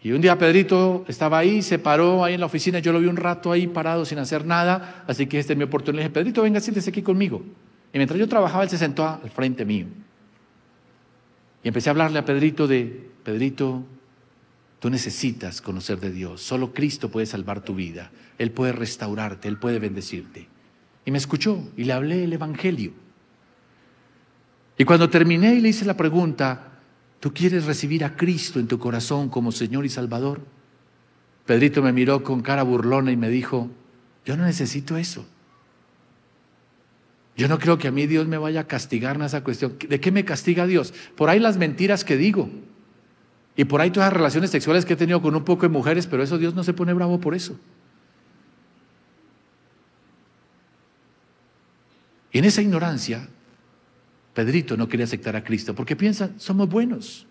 Y 0.00 0.12
un 0.12 0.20
día 0.20 0.38
Pedrito 0.38 1.04
estaba 1.08 1.38
ahí, 1.38 1.62
se 1.62 1.80
paró 1.80 2.22
ahí 2.22 2.34
en 2.34 2.40
la 2.40 2.46
oficina, 2.46 2.78
yo 2.78 2.92
lo 2.92 3.00
vi 3.00 3.06
un 3.06 3.16
rato 3.16 3.50
ahí 3.50 3.66
parado 3.66 4.04
sin 4.04 4.20
hacer 4.20 4.46
nada, 4.46 5.02
así 5.08 5.26
que 5.26 5.40
esta 5.40 5.54
es 5.54 5.56
mi 5.56 5.64
oportunidad. 5.64 6.02
Le 6.02 6.02
dije, 6.04 6.14
Pedrito, 6.14 6.42
venga, 6.42 6.60
siéntese 6.60 6.90
aquí 6.90 7.02
conmigo. 7.02 7.42
Y 7.92 7.98
mientras 7.98 8.18
yo 8.18 8.28
trabajaba, 8.28 8.62
él 8.62 8.70
se 8.70 8.78
sentó 8.78 9.06
al 9.06 9.30
frente 9.30 9.64
mío. 9.64 9.86
Y 11.62 11.68
empecé 11.68 11.90
a 11.90 11.92
hablarle 11.92 12.18
a 12.18 12.24
Pedrito 12.24 12.66
de, 12.66 13.10
Pedrito, 13.24 13.84
tú 14.78 14.90
necesitas 14.90 15.60
conocer 15.60 16.00
de 16.00 16.10
Dios. 16.10 16.40
Solo 16.40 16.72
Cristo 16.72 17.10
puede 17.10 17.26
salvar 17.26 17.62
tu 17.62 17.74
vida. 17.74 18.10
Él 18.38 18.52
puede 18.52 18.72
restaurarte, 18.72 19.48
Él 19.48 19.58
puede 19.58 19.78
bendecirte. 19.78 20.48
Y 21.04 21.10
me 21.10 21.18
escuchó 21.18 21.68
y 21.76 21.84
le 21.84 21.92
hablé 21.92 22.24
el 22.24 22.32
Evangelio. 22.32 22.92
Y 24.78 24.84
cuando 24.84 25.10
terminé 25.10 25.54
y 25.54 25.60
le 25.60 25.68
hice 25.68 25.84
la 25.84 25.96
pregunta, 25.96 26.80
¿tú 27.20 27.34
quieres 27.34 27.66
recibir 27.66 28.04
a 28.04 28.16
Cristo 28.16 28.58
en 28.58 28.66
tu 28.66 28.78
corazón 28.78 29.28
como 29.28 29.52
Señor 29.52 29.84
y 29.84 29.90
Salvador? 29.90 30.40
Pedrito 31.44 31.82
me 31.82 31.92
miró 31.92 32.22
con 32.22 32.40
cara 32.40 32.62
burlona 32.62 33.12
y 33.12 33.16
me 33.16 33.28
dijo, 33.28 33.68
yo 34.24 34.36
no 34.36 34.44
necesito 34.44 34.96
eso. 34.96 35.26
Yo 37.36 37.48
no 37.48 37.58
creo 37.58 37.78
que 37.78 37.88
a 37.88 37.90
mí 37.90 38.06
Dios 38.06 38.26
me 38.26 38.38
vaya 38.38 38.60
a 38.60 38.66
castigar 38.66 39.16
en 39.16 39.22
esa 39.22 39.42
cuestión. 39.42 39.76
¿De 39.88 40.00
qué 40.00 40.10
me 40.10 40.24
castiga 40.24 40.66
Dios? 40.66 40.92
Por 41.16 41.30
ahí 41.30 41.38
las 41.38 41.56
mentiras 41.56 42.04
que 42.04 42.16
digo. 42.16 42.50
Y 43.56 43.64
por 43.64 43.80
ahí 43.80 43.90
todas 43.90 44.08
las 44.08 44.16
relaciones 44.16 44.50
sexuales 44.50 44.84
que 44.84 44.94
he 44.94 44.96
tenido 44.96 45.20
con 45.22 45.34
un 45.34 45.44
poco 45.44 45.62
de 45.62 45.68
mujeres, 45.68 46.06
pero 46.06 46.22
eso 46.22 46.38
Dios 46.38 46.54
no 46.54 46.64
se 46.64 46.72
pone 46.72 46.92
bravo 46.92 47.20
por 47.20 47.34
eso. 47.34 47.58
Y 52.32 52.38
en 52.38 52.44
esa 52.44 52.62
ignorancia, 52.62 53.28
Pedrito 54.34 54.76
no 54.76 54.88
quería 54.88 55.04
aceptar 55.04 55.34
a 55.36 55.42
Cristo 55.42 55.74
porque 55.74 55.96
piensa, 55.96 56.30
somos 56.36 56.68
buenos. 56.68 57.26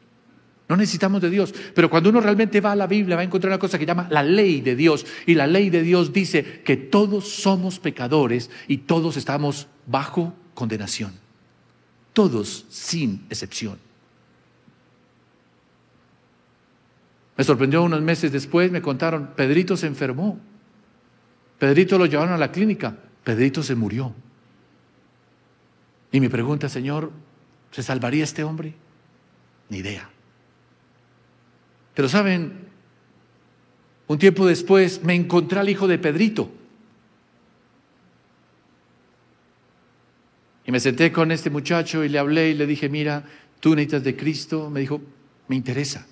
No 0.68 0.78
necesitamos 0.78 1.22
de 1.22 1.32
Dios. 1.32 1.54
Pero 1.74 1.90
cuando 1.90 2.12
uno 2.12 2.22
realmente 2.22 2.62
va 2.62 2.74
a 2.74 2.76
la 2.76 2.86
Biblia 2.86 3.16
va 3.16 3.24
a 3.24 3.26
encontrar 3.26 3.50
una 3.52 3.60
cosa 3.60 3.80
que 3.80 3.88
llama 3.88 4.08
la 4.12 4.22
ley 4.22 4.62
de 4.62 4.76
Dios. 4.76 5.06
Y 5.26 5.34
la 5.34 5.48
ley 5.48 5.72
de 5.72 5.82
Dios 5.82 6.14
dice 6.14 6.62
que 6.64 6.78
todos 6.78 7.28
somos 7.28 7.80
pecadores 7.80 8.52
y 8.68 8.78
todos 8.80 9.18
estamos 9.18 9.68
bajo 9.90 10.34
condenación. 10.54 11.14
Todos 12.14 12.66
sin 12.70 13.26
excepción. 13.30 13.78
Me 17.38 17.44
sorprendió 17.44 17.84
unos 17.84 18.02
meses 18.02 18.32
después, 18.32 18.72
me 18.72 18.82
contaron, 18.82 19.28
Pedrito 19.36 19.78
se 19.78 19.88
enfermó. 19.88 20.38
Pedrito 21.58 21.98
lo 21.98 22.06
llevaron 22.06 22.34
a 22.34 22.38
la 22.38 22.52
clínica. 22.52 22.96
Pedrito 23.24 23.64
se 23.64 23.76
murió. 23.76 24.14
Y 26.12 26.20
mi 26.20 26.28
pregunta, 26.28 26.68
Señor, 26.68 27.12
¿se 27.72 27.84
salvaría 27.84 28.24
este 28.24 28.44
hombre? 28.44 28.74
Ni 29.70 29.78
idea. 29.78 30.10
Pero 31.94 32.10
saben, 32.10 32.68
un 34.08 34.18
tiempo 34.18 34.46
después 34.46 35.04
me 35.04 35.16
encontré 35.16 35.60
al 35.60 35.70
hijo 35.70 35.88
de 35.88 36.00
Pedrito. 36.00 36.50
Y 40.66 40.72
me 40.72 40.80
senté 40.80 41.12
con 41.12 41.32
este 41.32 41.50
muchacho 41.50 42.04
y 42.04 42.10
le 42.10 42.20
hablé 42.20 42.50
y 42.50 42.54
le 42.54 42.68
dije, 42.68 42.90
mira, 42.90 43.24
tú 43.60 43.76
necesitas 43.76 44.04
de 44.04 44.16
Cristo. 44.16 44.70
Me 44.70 44.82
dijo, 44.82 45.02
me 45.48 45.56
interesa. 45.56 46.06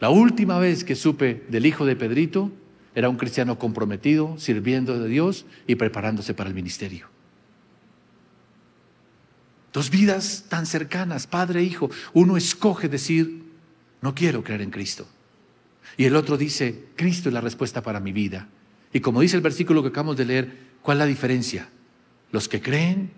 La 0.00 0.10
última 0.10 0.58
vez 0.58 0.82
que 0.82 0.96
supe 0.96 1.44
del 1.48 1.66
hijo 1.66 1.84
de 1.84 1.96
Pedrito, 1.96 2.50
era 2.94 3.08
un 3.08 3.16
cristiano 3.16 3.58
comprometido, 3.58 4.36
sirviendo 4.38 4.98
de 4.98 5.08
Dios 5.08 5.46
y 5.66 5.76
preparándose 5.76 6.34
para 6.34 6.48
el 6.48 6.54
ministerio. 6.54 7.08
Dos 9.72 9.90
vidas 9.90 10.46
tan 10.48 10.66
cercanas, 10.66 11.26
padre 11.26 11.60
e 11.60 11.64
hijo. 11.64 11.90
Uno 12.12 12.36
escoge 12.36 12.88
decir, 12.88 13.44
no 14.00 14.14
quiero 14.14 14.42
creer 14.42 14.62
en 14.62 14.70
Cristo. 14.70 15.06
Y 15.96 16.06
el 16.06 16.16
otro 16.16 16.36
dice, 16.36 16.86
Cristo 16.96 17.28
es 17.28 17.32
la 17.32 17.40
respuesta 17.40 17.82
para 17.82 18.00
mi 18.00 18.12
vida. 18.12 18.48
Y 18.92 19.00
como 19.00 19.20
dice 19.20 19.36
el 19.36 19.42
versículo 19.42 19.82
que 19.82 19.88
acabamos 19.90 20.16
de 20.16 20.24
leer, 20.24 20.58
¿cuál 20.82 20.96
es 20.96 21.00
la 21.00 21.06
diferencia? 21.06 21.68
Los 22.32 22.48
que 22.48 22.60
creen 22.60 23.12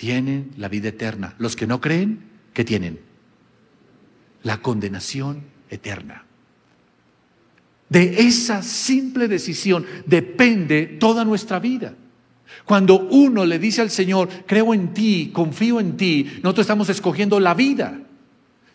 tienen 0.00 0.52
la 0.56 0.68
vida 0.68 0.88
eterna. 0.88 1.34
Los 1.36 1.56
que 1.56 1.66
no 1.66 1.78
creen, 1.78 2.20
¿qué 2.54 2.64
tienen? 2.64 3.00
La 4.42 4.62
condenación 4.62 5.42
eterna. 5.68 6.24
De 7.90 8.22
esa 8.22 8.62
simple 8.62 9.28
decisión 9.28 9.84
depende 10.06 10.86
toda 10.86 11.22
nuestra 11.22 11.58
vida. 11.58 11.92
Cuando 12.64 12.98
uno 12.98 13.44
le 13.44 13.58
dice 13.58 13.82
al 13.82 13.90
Señor, 13.90 14.30
creo 14.46 14.72
en 14.72 14.94
ti, 14.94 15.32
confío 15.34 15.78
en 15.78 15.98
ti, 15.98 16.24
nosotros 16.42 16.64
estamos 16.64 16.88
escogiendo 16.88 17.38
la 17.38 17.52
vida. 17.52 18.00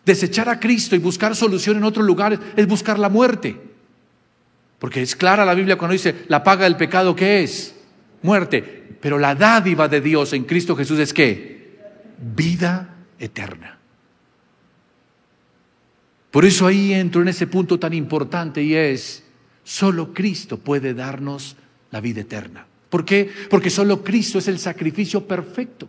Desechar 0.04 0.48
a 0.48 0.60
Cristo 0.60 0.94
y 0.94 1.00
buscar 1.00 1.34
solución 1.34 1.76
en 1.76 1.82
otros 1.82 2.06
lugares 2.06 2.38
es 2.54 2.68
buscar 2.68 3.00
la 3.00 3.08
muerte. 3.08 3.60
Porque 4.78 5.02
es 5.02 5.16
clara 5.16 5.44
la 5.44 5.54
Biblia 5.54 5.76
cuando 5.76 5.94
dice, 5.94 6.14
la 6.28 6.44
paga 6.44 6.66
del 6.66 6.76
pecado, 6.76 7.16
¿qué 7.16 7.42
es? 7.42 7.75
Muerte. 8.22 8.96
Pero 9.00 9.18
la 9.18 9.34
dádiva 9.34 9.88
de 9.88 10.00
Dios 10.00 10.32
en 10.32 10.44
Cristo 10.44 10.74
Jesús 10.74 10.98
es 10.98 11.12
qué? 11.12 11.78
Vida 12.18 12.96
eterna. 13.18 13.78
Por 16.30 16.44
eso 16.44 16.66
ahí 16.66 16.92
entro 16.92 17.22
en 17.22 17.28
ese 17.28 17.46
punto 17.46 17.78
tan 17.78 17.94
importante 17.94 18.62
y 18.62 18.74
es, 18.74 19.24
solo 19.64 20.12
Cristo 20.12 20.58
puede 20.58 20.92
darnos 20.92 21.56
la 21.90 22.00
vida 22.00 22.20
eterna. 22.20 22.66
¿Por 22.90 23.04
qué? 23.04 23.30
Porque 23.48 23.70
solo 23.70 24.04
Cristo 24.04 24.38
es 24.38 24.48
el 24.48 24.58
sacrificio 24.58 25.26
perfecto. 25.26 25.88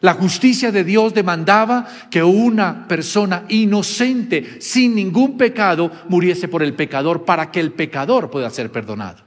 La 0.00 0.14
justicia 0.14 0.70
de 0.70 0.84
Dios 0.84 1.14
demandaba 1.14 1.88
que 2.10 2.22
una 2.22 2.86
persona 2.86 3.44
inocente, 3.48 4.60
sin 4.60 4.94
ningún 4.94 5.38
pecado, 5.38 5.90
muriese 6.08 6.48
por 6.48 6.62
el 6.62 6.74
pecador 6.74 7.24
para 7.24 7.50
que 7.50 7.60
el 7.60 7.72
pecador 7.72 8.30
pueda 8.30 8.50
ser 8.50 8.70
perdonado. 8.70 9.25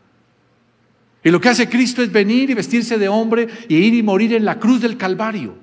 Y 1.24 1.32
lo 1.32 1.42
que 1.42 1.50
hace 1.50 1.70
Cristo 1.70 2.02
es 2.02 2.12
venir 2.12 2.50
y 2.50 2.54
vestirse 2.54 2.98
de 2.98 3.10
hombre 3.10 3.48
y 3.68 3.76
ir 3.76 3.94
y 3.94 4.04
morir 4.04 4.34
en 4.34 4.46
la 4.46 4.60
cruz 4.60 4.82
del 4.82 4.98
Calvario. 4.98 5.56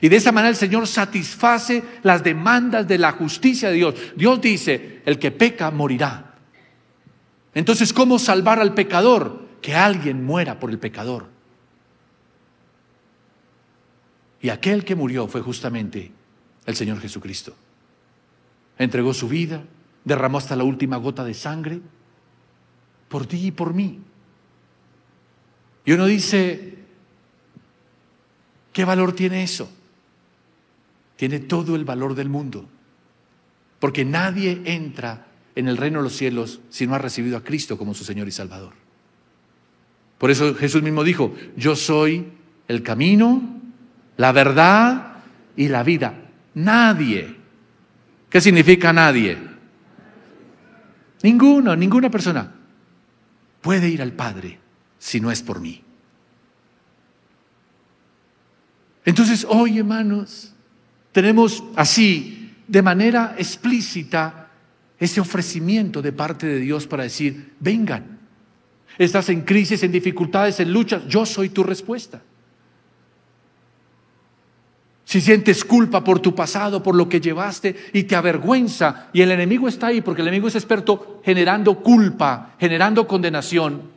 Y 0.00 0.08
de 0.08 0.16
esa 0.16 0.32
manera 0.32 0.50
el 0.50 0.56
Señor 0.56 0.86
satisface 0.86 1.82
las 2.02 2.24
demandas 2.24 2.88
de 2.88 2.98
la 2.98 3.12
justicia 3.12 3.68
de 3.68 3.76
Dios. 3.76 3.94
Dios 4.16 4.40
dice, 4.40 5.02
el 5.06 5.18
que 5.18 5.30
peca 5.30 5.70
morirá. 5.70 6.34
Entonces, 7.54 7.92
¿cómo 7.92 8.18
salvar 8.18 8.58
al 8.58 8.74
pecador? 8.74 9.44
Que 9.62 9.74
alguien 9.74 10.24
muera 10.24 10.58
por 10.58 10.70
el 10.70 10.78
pecador. 10.78 11.28
Y 14.42 14.50
aquel 14.50 14.84
que 14.84 14.94
murió 14.94 15.28
fue 15.28 15.40
justamente 15.40 16.10
el 16.66 16.74
Señor 16.74 17.00
Jesucristo. 17.00 17.54
Entregó 18.78 19.14
su 19.14 19.28
vida, 19.28 19.62
derramó 20.04 20.38
hasta 20.38 20.56
la 20.56 20.64
última 20.64 20.96
gota 20.96 21.24
de 21.24 21.34
sangre 21.34 21.80
por 23.08 23.26
ti 23.26 23.46
y 23.46 23.50
por 23.52 23.72
mí. 23.72 24.00
Y 25.84 25.92
uno 25.92 26.06
dice, 26.06 26.74
¿qué 28.72 28.84
valor 28.84 29.12
tiene 29.12 29.42
eso? 29.42 29.70
Tiene 31.16 31.40
todo 31.40 31.76
el 31.76 31.84
valor 31.84 32.14
del 32.14 32.28
mundo. 32.28 32.66
Porque 33.78 34.04
nadie 34.04 34.62
entra 34.64 35.26
en 35.54 35.68
el 35.68 35.76
reino 35.76 35.98
de 35.98 36.04
los 36.04 36.16
cielos 36.16 36.60
si 36.70 36.86
no 36.86 36.94
ha 36.94 36.98
recibido 36.98 37.36
a 37.36 37.44
Cristo 37.44 37.76
como 37.76 37.94
su 37.94 38.04
Señor 38.04 38.26
y 38.28 38.32
Salvador. 38.32 38.72
Por 40.18 40.30
eso 40.30 40.54
Jesús 40.54 40.82
mismo 40.82 41.04
dijo, 41.04 41.34
yo 41.56 41.76
soy 41.76 42.28
el 42.66 42.82
camino, 42.82 43.60
la 44.16 44.32
verdad 44.32 45.18
y 45.54 45.68
la 45.68 45.82
vida. 45.82 46.30
Nadie. 46.54 47.36
¿Qué 48.30 48.40
significa 48.40 48.92
nadie? 48.92 49.36
Ninguno, 51.22 51.76
ninguna 51.76 52.10
persona 52.10 52.52
puede 53.60 53.88
ir 53.88 54.00
al 54.00 54.12
Padre 54.12 54.63
si 55.04 55.20
no 55.20 55.30
es 55.30 55.42
por 55.42 55.60
mí. 55.60 55.82
Entonces 59.04 59.46
hoy, 59.46 59.78
hermanos, 59.78 60.54
tenemos 61.12 61.62
así, 61.76 62.54
de 62.66 62.80
manera 62.80 63.34
explícita, 63.36 64.48
ese 64.98 65.20
ofrecimiento 65.20 66.00
de 66.00 66.12
parte 66.12 66.46
de 66.46 66.58
Dios 66.58 66.86
para 66.86 67.02
decir, 67.02 67.52
vengan, 67.60 68.18
estás 68.96 69.28
en 69.28 69.42
crisis, 69.42 69.82
en 69.82 69.92
dificultades, 69.92 70.58
en 70.60 70.72
luchas, 70.72 71.06
yo 71.06 71.26
soy 71.26 71.50
tu 71.50 71.62
respuesta. 71.62 72.22
Si 75.04 75.20
sientes 75.20 75.66
culpa 75.66 76.02
por 76.02 76.20
tu 76.20 76.34
pasado, 76.34 76.82
por 76.82 76.94
lo 76.94 77.10
que 77.10 77.20
llevaste 77.20 77.76
y 77.92 78.04
te 78.04 78.16
avergüenza, 78.16 79.10
y 79.12 79.20
el 79.20 79.32
enemigo 79.32 79.68
está 79.68 79.88
ahí 79.88 80.00
porque 80.00 80.22
el 80.22 80.28
enemigo 80.28 80.48
es 80.48 80.54
experto 80.54 81.20
generando 81.22 81.74
culpa, 81.80 82.54
generando 82.58 83.06
condenación. 83.06 83.93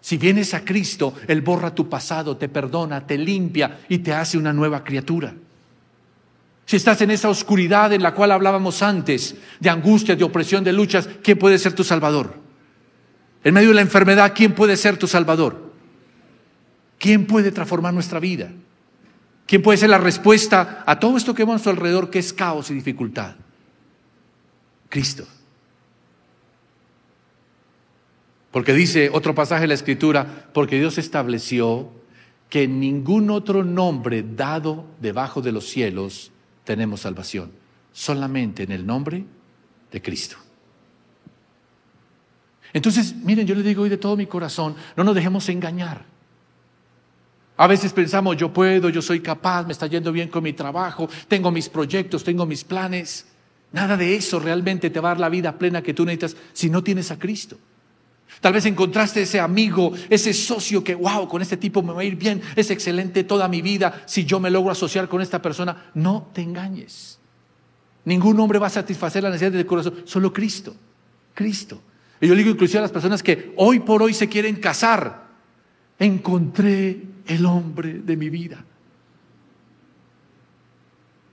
Si 0.00 0.16
vienes 0.16 0.54
a 0.54 0.64
Cristo, 0.64 1.14
Él 1.28 1.42
borra 1.42 1.74
tu 1.74 1.88
pasado, 1.88 2.36
te 2.36 2.48
perdona, 2.48 3.06
te 3.06 3.18
limpia 3.18 3.80
y 3.88 3.98
te 3.98 4.12
hace 4.12 4.38
una 4.38 4.52
nueva 4.52 4.82
criatura. 4.82 5.34
Si 6.64 6.76
estás 6.76 7.00
en 7.02 7.10
esa 7.10 7.28
oscuridad 7.28 7.92
en 7.92 8.02
la 8.02 8.14
cual 8.14 8.30
hablábamos 8.30 8.82
antes, 8.82 9.34
de 9.58 9.70
angustia, 9.70 10.16
de 10.16 10.24
opresión, 10.24 10.62
de 10.64 10.72
luchas, 10.72 11.08
¿quién 11.22 11.38
puede 11.38 11.58
ser 11.58 11.72
tu 11.72 11.84
Salvador? 11.84 12.34
En 13.42 13.54
medio 13.54 13.68
de 13.68 13.74
la 13.74 13.80
enfermedad, 13.80 14.32
¿quién 14.34 14.54
puede 14.54 14.76
ser 14.76 14.96
tu 14.96 15.06
Salvador? 15.06 15.72
¿Quién 16.98 17.26
puede 17.26 17.50
transformar 17.50 17.92
nuestra 17.92 18.20
vida? 18.20 18.50
¿Quién 19.46 19.62
puede 19.62 19.78
ser 19.78 19.90
la 19.90 19.98
respuesta 19.98 20.84
a 20.86 21.00
todo 21.00 21.16
esto 21.16 21.34
que 21.34 21.42
vemos 21.42 21.54
a 21.54 21.56
nuestro 21.56 21.72
alrededor, 21.72 22.08
que 22.08 22.20
es 22.20 22.32
caos 22.32 22.70
y 22.70 22.74
dificultad? 22.74 23.34
Cristo. 24.88 25.26
Porque 28.50 28.72
dice 28.74 29.10
otro 29.12 29.34
pasaje 29.34 29.62
de 29.62 29.68
la 29.68 29.74
Escritura, 29.74 30.48
porque 30.52 30.78
Dios 30.78 30.98
estableció 30.98 31.90
que 32.48 32.64
en 32.64 32.80
ningún 32.80 33.30
otro 33.30 33.62
nombre 33.62 34.24
dado 34.24 34.84
debajo 35.00 35.40
de 35.40 35.52
los 35.52 35.68
cielos 35.68 36.32
tenemos 36.64 37.00
salvación, 37.00 37.52
solamente 37.92 38.64
en 38.64 38.72
el 38.72 38.84
nombre 38.84 39.24
de 39.92 40.02
Cristo. 40.02 40.36
Entonces, 42.72 43.14
miren, 43.14 43.46
yo 43.46 43.54
le 43.54 43.62
digo 43.62 43.82
hoy 43.82 43.88
de 43.88 43.96
todo 43.96 44.16
mi 44.16 44.26
corazón, 44.26 44.74
no 44.96 45.04
nos 45.04 45.14
dejemos 45.14 45.48
engañar. 45.48 46.04
A 47.56 47.66
veces 47.66 47.92
pensamos, 47.92 48.36
yo 48.36 48.52
puedo, 48.52 48.88
yo 48.88 49.02
soy 49.02 49.20
capaz, 49.20 49.64
me 49.66 49.72
está 49.72 49.86
yendo 49.86 50.12
bien 50.12 50.28
con 50.28 50.42
mi 50.42 50.52
trabajo, 50.52 51.08
tengo 51.28 51.50
mis 51.50 51.68
proyectos, 51.68 52.24
tengo 52.24 52.46
mis 52.46 52.64
planes. 52.64 53.26
Nada 53.72 53.96
de 53.96 54.16
eso 54.16 54.40
realmente 54.40 54.90
te 54.90 54.98
va 54.98 55.10
a 55.10 55.12
dar 55.12 55.20
la 55.20 55.28
vida 55.28 55.58
plena 55.58 55.82
que 55.82 55.94
tú 55.94 56.04
necesitas 56.04 56.36
si 56.52 56.70
no 56.70 56.82
tienes 56.82 57.10
a 57.10 57.18
Cristo. 57.18 57.58
Tal 58.40 58.52
vez 58.52 58.64
encontraste 58.66 59.22
ese 59.22 59.40
amigo, 59.40 59.92
ese 60.08 60.32
socio 60.32 60.82
que, 60.84 60.94
wow, 60.94 61.28
con 61.28 61.42
este 61.42 61.56
tipo 61.56 61.82
me 61.82 61.92
va 61.92 62.00
a 62.00 62.04
ir 62.04 62.16
bien, 62.16 62.40
es 62.56 62.70
excelente 62.70 63.24
toda 63.24 63.48
mi 63.48 63.60
vida 63.60 64.02
si 64.06 64.24
yo 64.24 64.40
me 64.40 64.50
logro 64.50 64.70
asociar 64.70 65.08
con 65.08 65.20
esta 65.20 65.42
persona. 65.42 65.90
No 65.94 66.30
te 66.32 66.42
engañes. 66.42 67.18
Ningún 68.04 68.40
hombre 68.40 68.58
va 68.58 68.68
a 68.68 68.70
satisfacer 68.70 69.22
la 69.22 69.30
necesidad 69.30 69.52
del 69.52 69.66
corazón, 69.66 69.94
solo 70.04 70.32
Cristo. 70.32 70.74
Cristo. 71.34 71.82
Y 72.20 72.28
yo 72.28 72.34
digo 72.34 72.50
inclusive 72.50 72.78
a 72.78 72.82
las 72.82 72.92
personas 72.92 73.22
que 73.22 73.52
hoy 73.56 73.80
por 73.80 74.02
hoy 74.02 74.14
se 74.14 74.28
quieren 74.28 74.56
casar, 74.56 75.26
encontré 75.98 77.02
el 77.26 77.44
hombre 77.46 77.94
de 77.94 78.16
mi 78.16 78.30
vida. 78.30 78.64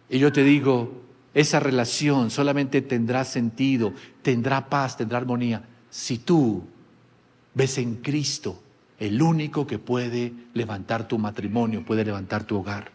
Y 0.09 0.19
yo 0.19 0.31
te 0.31 0.43
digo, 0.43 1.03
esa 1.33 1.59
relación 1.59 2.31
solamente 2.31 2.81
tendrá 2.81 3.23
sentido, 3.23 3.93
tendrá 4.21 4.69
paz, 4.69 4.97
tendrá 4.97 5.17
armonía, 5.17 5.63
si 5.89 6.17
tú 6.17 6.63
ves 7.57 7.79
en 7.79 7.95
Cristo 7.95 8.61
el 8.99 9.21
único 9.21 9.67
que 9.67 9.79
puede 9.79 10.31
levantar 10.53 11.07
tu 11.07 11.17
matrimonio, 11.17 11.83
puede 11.83 12.05
levantar 12.05 12.43
tu 12.43 12.57
hogar. 12.57 12.91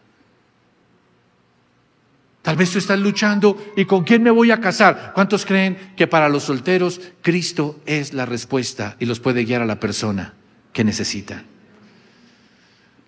Tal 2.43 2.57
vez 2.57 2.71
tú 2.71 2.79
estás 2.79 2.99
luchando 2.99 3.57
y 3.77 3.85
con 3.85 4.03
quién 4.03 4.23
me 4.23 4.31
voy 4.31 4.51
a 4.51 4.61
casar. 4.61 5.13
¿Cuántos 5.15 5.47
creen 5.47 5.93
que 5.97 6.09
para 6.09 6.29
los 6.29 6.45
solteros 6.45 7.01
Cristo 7.23 7.81
es 7.87 8.15
la 8.15 8.27
respuesta 8.27 8.97
y 8.99 9.07
los 9.07 9.21
puede 9.21 9.45
guiar 9.45 9.63
a 9.63 9.67
la 9.67 9.79
persona 9.79 10.35
que 10.73 10.83
necesitan? 10.83 11.45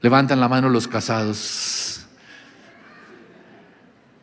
Levantan 0.03 0.39
la 0.39 0.49
mano 0.49 0.69
los 0.69 0.87
casados. 0.87 2.07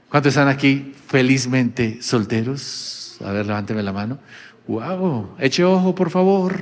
¿Cuántos 0.10 0.32
están 0.32 0.48
aquí 0.48 0.94
felizmente 1.08 2.02
solteros? 2.02 3.18
A 3.26 3.32
ver, 3.32 3.46
levánteme 3.46 3.84
la 3.84 3.92
mano. 3.92 4.20
¡Wow! 4.68 5.36
Eche 5.40 5.66
ojo, 5.66 5.94
por 5.94 6.10
favor. 6.10 6.58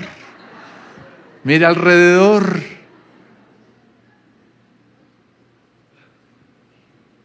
Mire 1.43 1.65
alrededor. 1.65 2.61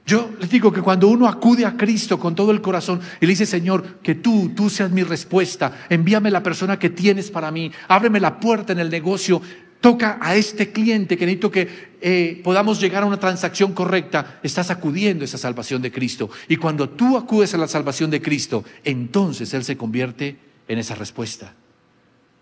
Yo 0.07 0.31
les 0.39 0.51
digo 0.51 0.71
que 0.71 0.83
cuando 0.83 1.09
uno 1.09 1.27
acude 1.27 1.65
a 1.65 1.77
Cristo 1.77 2.19
con 2.19 2.35
todo 2.35 2.51
el 2.51 2.61
corazón 2.61 3.01
y 3.21 3.27
le 3.27 3.31
dice, 3.33 3.47
Señor, 3.47 4.01
que 4.03 4.15
tú, 4.15 4.53
tú 4.55 4.69
seas 4.69 4.91
mi 4.91 5.03
respuesta, 5.03 5.87
envíame 5.89 6.31
la 6.31 6.43
persona 6.43 6.79
que 6.79 6.91
tienes 6.91 7.31
para 7.31 7.51
mí, 7.51 7.73
ábreme 7.89 8.21
la 8.21 8.39
puerta 8.39 8.75
en 8.75 8.81
el 8.81 8.91
negocio, 8.91 9.41
toca 9.81 10.19
a 10.21 10.37
este 10.37 10.73
cliente 10.73 11.17
que 11.17 11.25
necesito 11.25 11.51
que 11.51 11.95
eh, 12.03 12.41
podamos 12.45 12.81
llegar 12.81 13.03
a 13.03 13.07
una 13.07 13.19
transacción 13.19 13.73
correcta, 13.73 14.41
estás 14.43 14.71
acudiendo 14.71 15.25
a 15.25 15.27
esa 15.27 15.39
salvación 15.39 15.81
de 15.81 15.91
Cristo. 15.91 16.29
Y 16.49 16.57
cuando 16.57 16.91
tú 16.91 17.17
acudes 17.17 17.55
a 17.55 17.59
la 17.59 17.67
salvación 17.69 18.11
de 18.11 18.21
Cristo, 18.21 18.63
entonces 18.85 19.55
Él 19.55 19.65
se 19.65 19.79
convierte 19.79 20.37
en 20.69 20.79
esa 20.79 20.95
respuesta. 20.95 21.55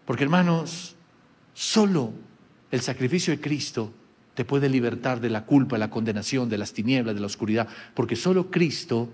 Porque 0.04 0.24
hermanos, 0.24 0.96
solo 1.54 2.12
el 2.70 2.80
sacrificio 2.80 3.32
de 3.32 3.40
Cristo 3.40 3.92
te 4.34 4.44
puede 4.44 4.68
libertar 4.68 5.20
de 5.20 5.30
la 5.30 5.44
culpa, 5.44 5.76
de 5.76 5.80
la 5.80 5.90
condenación, 5.90 6.48
de 6.48 6.58
las 6.58 6.72
tinieblas, 6.72 7.14
de 7.14 7.20
la 7.20 7.26
oscuridad, 7.26 7.68
porque 7.94 8.16
solo 8.16 8.50
Cristo 8.50 9.12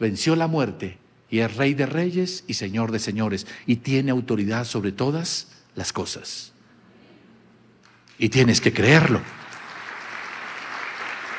venció 0.00 0.34
la 0.36 0.48
muerte 0.48 0.98
y 1.30 1.38
es 1.38 1.56
Rey 1.56 1.74
de 1.74 1.86
Reyes 1.86 2.44
y 2.46 2.54
Señor 2.54 2.92
de 2.92 2.98
Señores 2.98 3.46
y 3.66 3.76
tiene 3.76 4.10
autoridad 4.10 4.64
sobre 4.64 4.92
todas 4.92 5.48
las 5.74 5.92
cosas. 5.92 6.52
Y 8.18 8.28
tienes 8.28 8.60
que 8.60 8.72
creerlo. 8.72 9.20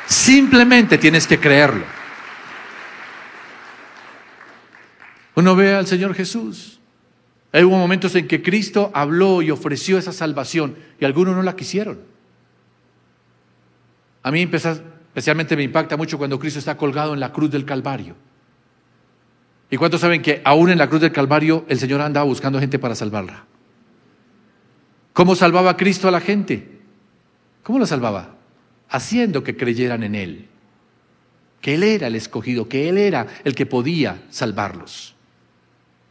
Simplemente 0.08 0.98
tienes 0.98 1.28
que 1.28 1.40
creerlo. 1.40 1.86
Uno 5.36 5.56
ve 5.56 5.74
al 5.74 5.86
Señor 5.86 6.16
Jesús. 6.16 6.77
Hay 7.58 7.64
hubo 7.64 7.76
momentos 7.76 8.14
en 8.14 8.28
que 8.28 8.44
Cristo 8.44 8.92
habló 8.94 9.42
y 9.42 9.50
ofreció 9.50 9.98
esa 9.98 10.14
salvación 10.14 10.76
y 11.00 11.06
algunos 11.06 11.36
no 11.36 11.42
la 11.42 11.56
quisieron. 11.56 11.98
A 14.22 14.30
mí 14.30 14.44
especialmente 14.44 15.56
me 15.56 15.64
impacta 15.64 15.98
mucho 15.98 16.20
cuando 16.20 16.38
Cristo 16.38 16.60
está 16.60 16.78
colgado 16.78 17.16
en 17.16 17.20
la 17.20 17.34
cruz 17.34 17.50
del 17.50 17.66
Calvario. 17.66 18.16
¿Y 19.72 19.78
cuántos 19.78 20.02
saben 20.02 20.22
que 20.22 20.40
aún 20.46 20.70
en 20.70 20.78
la 20.78 20.88
cruz 20.88 21.02
del 21.02 21.12
Calvario 21.12 21.66
el 21.68 21.80
Señor 21.80 22.00
andaba 22.02 22.28
buscando 22.28 22.60
gente 22.60 22.78
para 22.78 22.94
salvarla? 22.94 23.46
¿Cómo 25.14 25.36
salvaba 25.36 25.78
Cristo 25.78 26.08
a 26.08 26.12
la 26.12 26.22
gente? 26.22 26.78
¿Cómo 27.64 27.80
la 27.80 27.88
salvaba? 27.88 28.36
Haciendo 28.88 29.44
que 29.44 29.58
creyeran 29.58 30.04
en 30.04 30.14
Él, 30.14 30.48
que 31.60 31.74
Él 31.74 31.82
era 31.82 32.06
el 32.06 32.14
escogido, 32.14 32.70
que 32.70 32.88
Él 32.88 33.00
era 33.00 33.26
el 33.46 33.56
que 33.56 33.66
podía 33.66 34.22
salvarlos. 34.30 35.17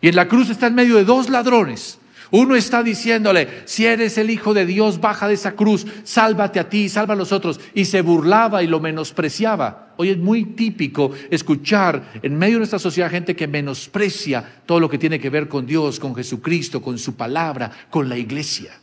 Y 0.06 0.10
en 0.10 0.14
la 0.14 0.28
cruz 0.28 0.50
está 0.50 0.68
en 0.68 0.76
medio 0.76 0.94
de 0.94 1.04
dos 1.04 1.28
ladrones, 1.30 1.98
Uno 2.30 2.54
está 2.54 2.84
diciéndole, 2.84 3.62
si 3.64 3.86
eres 3.86 4.16
el 4.18 4.30
Hijo 4.30 4.54
de 4.54 4.64
Dios, 4.64 5.00
baja 5.00 5.26
de 5.26 5.34
esa 5.34 5.56
cruz, 5.56 5.84
sálvate 6.04 6.60
a 6.60 6.68
ti, 6.68 6.88
salva 6.88 7.14
a 7.14 7.16
los 7.16 7.32
otros. 7.32 7.58
Y 7.74 7.86
se 7.86 8.02
burlaba 8.02 8.62
y 8.62 8.68
lo 8.68 8.78
menospreciaba. 8.78 9.94
Hoy 9.96 10.10
es 10.10 10.18
muy 10.18 10.44
típico 10.44 11.10
escuchar 11.28 12.20
en 12.22 12.38
medio 12.38 12.54
de 12.54 12.58
nuestra 12.58 12.78
sociedad 12.78 13.10
gente 13.10 13.34
que 13.34 13.48
menosprecia 13.48 14.62
todo 14.64 14.78
lo 14.78 14.88
que 14.88 14.96
tiene 14.96 15.18
que 15.18 15.28
ver 15.28 15.48
con 15.48 15.66
Dios, 15.66 15.98
con 15.98 16.14
Jesucristo, 16.14 16.80
con 16.80 17.00
su 17.00 17.16
palabra, 17.16 17.72
con 17.90 18.08
la 18.08 18.16
iglesia. 18.16 18.78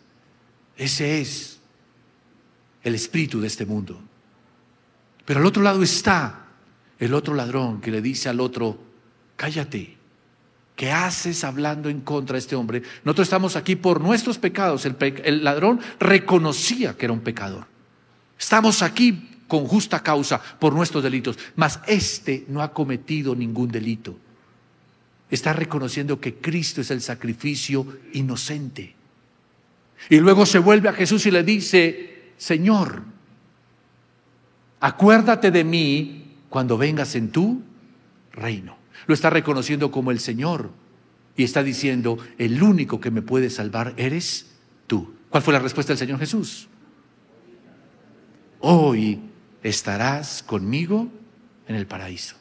Ese 0.75 1.21
es 1.21 1.61
el 2.83 2.95
espíritu 2.95 3.39
de 3.39 3.47
este 3.47 3.65
mundo. 3.65 3.97
Pero 5.23 5.39
al 5.39 5.45
otro 5.45 5.63
lado 5.63 5.83
está 5.83 6.47
el 6.99 7.13
otro 7.13 7.33
ladrón 7.33 7.79
que 7.79 7.91
le 7.91 8.01
dice 8.01 8.27
al 8.27 8.41
otro, 8.41 8.77
cállate 9.37 10.02
¿Qué 10.75 10.91
haces 10.91 11.43
hablando 11.43 11.89
en 11.89 12.01
contra 12.01 12.33
de 12.33 12.39
este 12.39 12.55
hombre? 12.55 12.81
Nosotros 13.03 13.27
estamos 13.27 13.55
aquí 13.55 13.75
por 13.75 14.01
nuestros 14.01 14.37
pecados. 14.39 14.85
El, 14.85 15.43
ladrón 15.43 15.79
reconocía 15.99 16.97
que 16.97 17.05
era 17.05 17.13
un 17.13 17.21
pecador. 17.21 17.67
Estamos 18.39 18.81
aquí 18.81 19.29
con 19.47 19.65
justa 19.65 20.01
causa 20.01 20.41
por 20.59 20.73
nuestros 20.73 21.03
delitos, 21.03 21.37
mas 21.55 21.79
este 21.85 22.45
no 22.47 22.61
ha 22.63 22.73
cometido 22.73 23.35
ningún 23.35 23.69
delito. 23.69 24.17
Está 25.29 25.53
reconociendo 25.53 26.19
que 26.19 26.35
Cristo 26.35 26.81
es 26.81 26.89
el 26.89 27.01
sacrificio 27.01 27.99
inocente. 28.13 28.95
Y 30.09 30.17
luego 30.17 30.45
se 30.45 30.59
vuelve 30.59 30.89
a 30.89 30.93
Jesús 30.93 31.25
y 31.27 31.31
le 31.31 31.43
dice, 31.43 32.33
Señor, 32.37 33.03
acuérdate 34.79 35.51
de 35.51 35.63
mí 35.63 36.35
cuando 36.49 36.77
vengas 36.77 37.15
en 37.15 37.29
tu 37.29 37.61
reino. 38.31 38.82
Lo 39.07 39.13
está 39.13 39.29
reconociendo 39.29 39.91
como 39.91 40.11
el 40.11 40.19
Señor 40.19 40.71
y 41.35 41.43
está 41.43 41.63
diciendo, 41.63 42.17
el 42.37 42.61
único 42.61 42.99
que 42.99 43.11
me 43.11 43.21
puede 43.21 43.49
salvar 43.49 43.93
eres 43.97 44.51
tú. 44.87 45.13
¿Cuál 45.29 45.43
fue 45.43 45.53
la 45.53 45.59
respuesta 45.59 45.91
del 45.91 45.97
Señor 45.97 46.19
Jesús? 46.19 46.67
Hoy 48.59 49.19
estarás 49.61 50.43
conmigo 50.43 51.09
en 51.67 51.75
el 51.75 51.87
paraíso. 51.87 52.35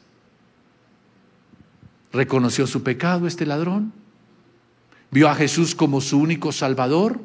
¿Reconoció 2.11 2.67
su 2.67 2.83
pecado 2.83 3.25
este 3.25 3.45
ladrón? 3.45 3.91
¿Vio 5.09 5.29
a 5.29 5.35
Jesús 5.35 5.75
como 5.75 5.99
su 5.99 6.19
único 6.19 6.51
salvador? 6.51 7.19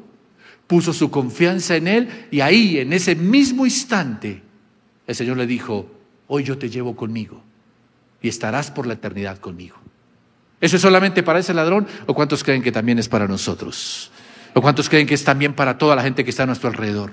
¿Puso 0.67 0.93
su 0.93 1.11
confianza 1.11 1.75
en 1.75 1.87
él? 1.87 2.27
Y 2.31 2.41
ahí, 2.41 2.79
en 2.79 2.93
ese 2.93 3.15
mismo 3.15 3.65
instante, 3.65 4.41
el 5.07 5.15
Señor 5.15 5.37
le 5.37 5.47
dijo, 5.47 5.89
hoy 6.27 6.43
yo 6.43 6.57
te 6.57 6.69
llevo 6.69 6.95
conmigo 6.95 7.43
y 8.21 8.27
estarás 8.27 8.71
por 8.71 8.85
la 8.85 8.93
eternidad 8.93 9.37
conmigo. 9.37 9.77
¿Eso 10.61 10.75
es 10.75 10.81
solamente 10.81 11.23
para 11.23 11.39
ese 11.39 11.53
ladrón 11.53 11.87
o 12.05 12.13
cuántos 12.13 12.43
creen 12.43 12.61
que 12.61 12.71
también 12.71 12.99
es 12.99 13.07
para 13.07 13.27
nosotros? 13.27 14.11
¿O 14.53 14.61
cuántos 14.61 14.89
creen 14.89 15.07
que 15.07 15.13
es 15.13 15.23
también 15.23 15.53
para 15.53 15.77
toda 15.77 15.95
la 15.95 16.03
gente 16.03 16.23
que 16.23 16.31
está 16.31 16.43
a 16.43 16.47
nuestro 16.47 16.69
alrededor? 16.69 17.11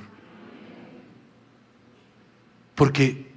Porque 2.75 3.33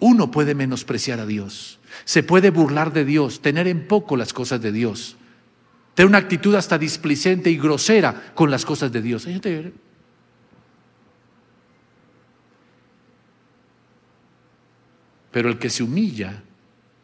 uno 0.00 0.30
puede 0.30 0.54
menospreciar 0.54 1.20
a 1.20 1.26
Dios, 1.26 1.78
se 2.04 2.22
puede 2.22 2.50
burlar 2.50 2.92
de 2.92 3.04
Dios, 3.04 3.40
tener 3.40 3.68
en 3.68 3.86
poco 3.86 4.16
las 4.16 4.32
cosas 4.32 4.60
de 4.60 4.72
Dios, 4.72 5.16
tener 5.94 6.08
una 6.08 6.18
actitud 6.18 6.54
hasta 6.54 6.78
displicente 6.78 7.50
y 7.50 7.58
grosera 7.58 8.32
con 8.34 8.50
las 8.50 8.64
cosas 8.64 8.90
de 8.90 9.02
Dios. 9.02 9.28
Pero 15.30 15.48
el 15.48 15.58
que 15.58 15.70
se 15.70 15.82
humilla 15.82 16.42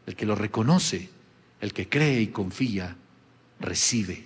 el 0.07 0.15
que 0.15 0.27
lo 0.27 0.35
reconoce, 0.35 1.11
el 1.61 1.73
que 1.73 1.89
cree 1.89 2.21
y 2.21 2.29
confía, 2.29 2.97
recibe 3.61 4.25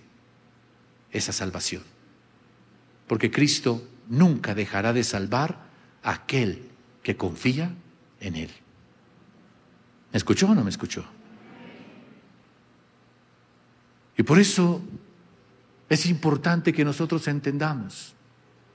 esa 1.10 1.32
salvación. 1.32 1.82
Porque 3.06 3.30
Cristo 3.30 3.86
nunca 4.08 4.54
dejará 4.54 4.92
de 4.92 5.04
salvar 5.04 5.66
a 6.02 6.12
aquel 6.12 6.68
que 7.02 7.16
confía 7.16 7.74
en 8.20 8.36
Él. 8.36 8.50
¿Me 10.12 10.18
escuchó 10.18 10.50
o 10.50 10.54
no 10.54 10.64
me 10.64 10.70
escuchó? 10.70 11.04
Y 14.16 14.22
por 14.22 14.38
eso 14.38 14.82
es 15.88 16.06
importante 16.06 16.72
que 16.72 16.84
nosotros 16.84 17.26
entendamos 17.26 18.14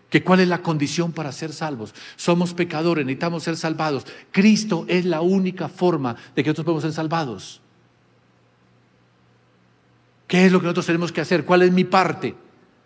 que 0.10 0.24
cuál 0.24 0.40
es 0.40 0.48
la 0.48 0.62
condición 0.62 1.12
para 1.12 1.32
ser 1.32 1.52
salvos. 1.52 1.94
Somos 2.16 2.54
pecadores, 2.54 3.06
necesitamos 3.06 3.44
ser 3.44 3.58
salvados. 3.58 4.06
Cristo 4.32 4.86
es 4.88 5.06
la 5.06 5.22
única 5.22 5.68
forma 5.68 6.16
de 6.36 6.44
que 6.44 6.50
nosotros 6.50 6.66
podemos 6.66 6.84
ser 6.84 6.94
salvados. 6.94 7.62
¿Qué 10.28 10.46
es 10.46 10.52
lo 10.52 10.60
que 10.60 10.66
nosotros 10.66 10.86
tenemos 10.86 11.12
que 11.12 11.22
hacer? 11.22 11.46
¿Cuál 11.46 11.64
es 11.64 11.72
mi 11.72 11.84
parte? 11.84 12.36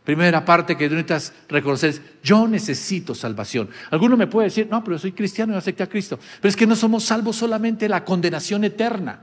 Primera 0.04 0.44
parte 0.44 0.76
que 0.76 0.90
necesitas 0.90 1.34
reconocer 1.48 1.92
es, 1.92 2.02
yo 2.24 2.48
necesito 2.48 3.14
salvación. 3.14 3.70
Alguno 3.92 4.18
me 4.18 4.28
puede 4.28 4.48
decir, 4.48 4.68
no, 4.70 4.84
pero 4.84 4.98
soy 4.98 5.12
cristiano 5.12 5.54
y 5.54 5.58
acepté 5.58 5.84
a 5.84 5.88
Cristo. 5.88 6.20
Pero 6.42 6.50
es 6.50 6.56
que 6.56 6.66
no 6.66 6.76
somos 6.76 7.04
salvos 7.04 7.36
solamente 7.36 7.86
de 7.86 7.90
la 7.90 8.04
condenación 8.04 8.64
eterna. 8.64 9.22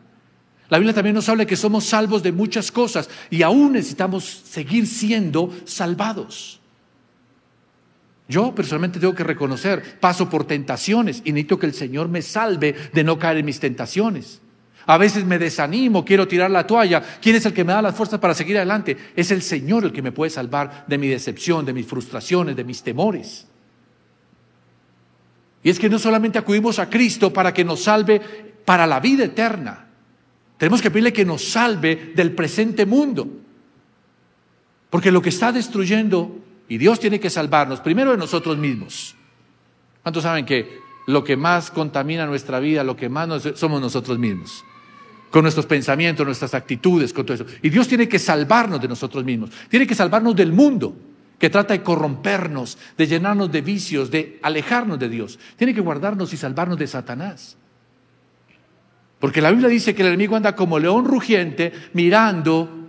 La 0.68 0.78
Biblia 0.78 0.94
también 0.94 1.14
nos 1.14 1.28
habla 1.28 1.42
de 1.44 1.48
que 1.48 1.56
somos 1.56 1.84
salvos 1.84 2.22
de 2.22 2.32
muchas 2.32 2.70
cosas 2.72 3.08
y 3.30 3.42
aún 3.42 3.72
necesitamos 3.72 4.24
seguir 4.24 4.86
siendo 4.86 5.52
salvados. 5.64 6.60
Yo 8.28 8.54
personalmente 8.54 8.98
tengo 8.98 9.14
que 9.14 9.24
reconocer, 9.24 10.00
paso 10.00 10.28
por 10.28 10.44
tentaciones 10.44 11.22
y 11.24 11.32
necesito 11.32 11.58
que 11.58 11.66
el 11.66 11.74
Señor 11.74 12.08
me 12.08 12.22
salve 12.22 12.74
de 12.92 13.04
no 13.04 13.18
caer 13.18 13.38
en 13.38 13.46
mis 13.46 13.60
tentaciones. 13.60 14.40
A 14.86 14.98
veces 14.98 15.24
me 15.24 15.38
desanimo, 15.38 16.04
quiero 16.04 16.28
tirar 16.28 16.50
la 16.50 16.66
toalla. 16.66 17.02
¿Quién 17.20 17.36
es 17.36 17.46
el 17.46 17.52
que 17.52 17.64
me 17.64 17.72
da 17.72 17.82
las 17.82 17.94
fuerzas 17.94 18.20
para 18.20 18.34
seguir 18.34 18.56
adelante? 18.56 18.96
Es 19.16 19.30
el 19.30 19.42
Señor 19.42 19.84
el 19.84 19.92
que 19.92 20.02
me 20.02 20.12
puede 20.12 20.30
salvar 20.30 20.84
de 20.86 20.98
mi 20.98 21.08
decepción, 21.08 21.64
de 21.64 21.72
mis 21.72 21.86
frustraciones, 21.86 22.54
de 22.54 22.64
mis 22.64 22.82
temores. 22.82 23.46
Y 25.62 25.70
es 25.70 25.80
que 25.80 25.88
no 25.88 25.98
solamente 25.98 26.38
acudimos 26.38 26.78
a 26.78 26.88
Cristo 26.88 27.32
para 27.32 27.52
que 27.52 27.64
nos 27.64 27.82
salve 27.82 28.20
para 28.64 28.86
la 28.86 29.00
vida 29.00 29.24
eterna. 29.24 29.86
Tenemos 30.56 30.80
que 30.80 30.90
pedirle 30.90 31.12
que 31.12 31.24
nos 31.24 31.44
salve 31.44 32.12
del 32.14 32.32
presente 32.32 32.86
mundo. 32.86 33.28
Porque 34.90 35.10
lo 35.10 35.20
que 35.20 35.30
está 35.30 35.50
destruyendo 35.50 36.38
y 36.68 36.78
Dios 36.78 36.98
tiene 36.98 37.20
que 37.20 37.30
salvarnos 37.30 37.80
primero 37.80 38.10
de 38.10 38.16
nosotros 38.16 38.56
mismos. 38.58 39.14
¿Cuántos 40.02 40.22
saben 40.22 40.44
que 40.44 40.80
lo 41.06 41.22
que 41.22 41.36
más 41.36 41.70
contamina 41.70 42.26
nuestra 42.26 42.60
vida, 42.60 42.82
lo 42.82 42.96
que 42.96 43.08
más 43.08 43.28
somos 43.54 43.80
nosotros 43.80 44.18
mismos? 44.18 44.64
Con 45.30 45.42
nuestros 45.42 45.66
pensamientos, 45.66 46.24
nuestras 46.24 46.54
actitudes, 46.54 47.12
con 47.12 47.26
todo 47.26 47.34
eso. 47.34 47.46
Y 47.62 47.68
Dios 47.68 47.88
tiene 47.88 48.08
que 48.08 48.18
salvarnos 48.18 48.80
de 48.80 48.88
nosotros 48.88 49.24
mismos. 49.24 49.50
Tiene 49.68 49.86
que 49.86 49.94
salvarnos 49.94 50.34
del 50.34 50.52
mundo 50.52 50.96
que 51.38 51.50
trata 51.50 51.74
de 51.74 51.82
corrompernos, 51.82 52.78
de 52.96 53.06
llenarnos 53.06 53.52
de 53.52 53.60
vicios, 53.60 54.10
de 54.10 54.38
alejarnos 54.42 54.98
de 54.98 55.08
Dios. 55.08 55.38
Tiene 55.56 55.74
que 55.74 55.80
guardarnos 55.80 56.32
y 56.32 56.36
salvarnos 56.36 56.78
de 56.78 56.86
Satanás. 56.86 57.56
Porque 59.18 59.40
la 59.40 59.50
Biblia 59.50 59.68
dice 59.68 59.94
que 59.94 60.02
el 60.02 60.08
enemigo 60.08 60.36
anda 60.36 60.54
como 60.54 60.78
león 60.78 61.04
rugiente 61.04 61.72
mirando 61.92 62.85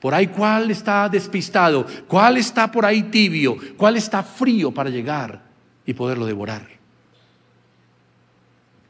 por 0.00 0.14
ahí 0.14 0.28
cuál 0.28 0.70
está 0.70 1.08
despistado, 1.08 1.86
cuál 2.06 2.36
está 2.36 2.70
por 2.70 2.84
ahí 2.84 3.04
tibio, 3.04 3.56
cuál 3.76 3.96
está 3.96 4.22
frío 4.22 4.72
para 4.72 4.90
llegar 4.90 5.42
y 5.84 5.94
poderlo 5.94 6.26
devorar. 6.26 6.68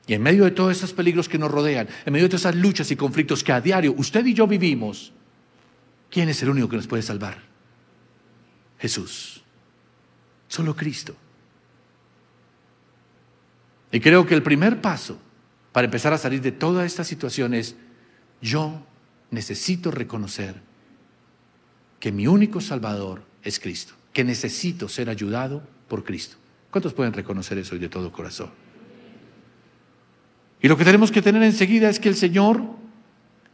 Y 0.07 0.15
en 0.15 0.23
medio 0.23 0.45
de 0.45 0.53
todos 0.53 0.77
esos 0.77 0.93
peligros 0.93 1.29
que 1.29 1.39
nos 1.39 1.51
rodean, 1.51 1.89
en 2.05 2.13
medio 2.13 2.27
de 2.27 2.31
todas 2.31 2.43
esas 2.43 2.57
luchas 2.57 2.91
y 2.91 2.97
conflictos 2.97 3.43
que 3.43 3.53
a 3.53 3.61
diario 3.61 3.95
usted 3.97 4.25
y 4.27 4.35
yo 4.35 4.47
vivimos, 4.47 5.13
¿quién 6.11 6.29
es 6.29 6.43
el 6.43 6.51
único 6.51 6.69
que 6.69 6.77
nos 6.77 6.87
puede 6.87 7.03
salvar? 7.03 7.39
Jesús. 8.79 9.43
Solo 10.49 10.77
Cristo. 10.77 11.17
Y 13.91 14.01
creo 14.01 14.27
que 14.27 14.35
el 14.35 14.43
primer 14.43 14.81
paso 14.81 15.19
para 15.73 15.87
empezar 15.87 16.13
a 16.13 16.19
salir 16.19 16.41
de 16.41 16.53
toda 16.53 16.85
esta 16.85 17.05
situación 17.05 17.53
es, 17.53 17.77
yo 18.41 18.83
necesito 19.31 19.91
reconocer 19.91 20.66
que 22.07 22.13
mi 22.13 22.29
único 22.29 22.61
Salvador 22.61 23.21
es 23.43 23.59
Cristo, 23.59 23.93
que 24.13 24.23
necesito 24.23 24.89
ser 24.89 25.11
ayudado 25.11 25.61
por 25.89 26.05
Cristo. 26.05 26.37
¿Cuántos 26.71 26.93
pueden 26.93 27.13
reconocer 27.13 27.59
eso 27.59 27.77
de 27.77 27.89
todo 27.89 28.13
corazón? 28.13 28.49
Y 30.63 30.69
lo 30.69 30.77
que 30.77 30.85
tenemos 30.85 31.11
que 31.11 31.21
tener 31.21 31.43
enseguida 31.43 31.89
es 31.89 31.99
que 31.99 32.09
el 32.09 32.15
Señor 32.15 32.63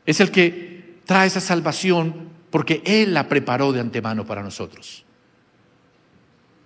es 0.05 0.21
el 0.21 0.31
que 0.31 0.99
trae 1.07 1.29
esa 1.29 1.41
salvación 1.41 2.29
porque 2.51 2.83
Él 2.85 3.15
la 3.15 3.27
preparó 3.27 3.73
de 3.73 3.81
antemano 3.81 4.27
para 4.27 4.43
nosotros. 4.43 5.03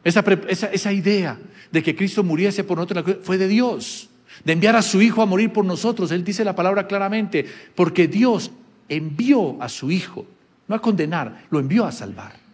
Esa, 0.03 0.25
esa, 0.49 0.93
idea 0.93 1.39
de 1.71 1.85
que 1.85 1.95
Cristo 1.95 2.25
muriese 2.25 2.65
por 2.65 2.79
nosotros 2.79 3.19
fue 3.23 3.39
de 3.39 3.47
Dios, 3.47 4.11
de 4.45 4.55
enviar 4.55 4.75
a 4.75 4.83
su 4.83 5.01
Hijo 5.01 5.23
a 5.23 5.27
morir 5.27 5.53
por 5.53 5.65
nosotros. 5.65 6.11
Él 6.11 6.25
dice 6.25 6.45
la 6.45 6.57
palabra 6.57 6.89
claramente, 6.89 7.47
porque 7.77 8.09
Dios 8.09 8.51
envió 8.89 9.63
a 9.63 9.69
su 9.69 9.93
Hijo 9.93 10.27
no 10.69 10.75
a 10.75 10.81
condenar, 10.81 11.47
lo 11.51 11.59
envió 11.59 11.85
a 11.85 11.93
salvar. 11.93 12.47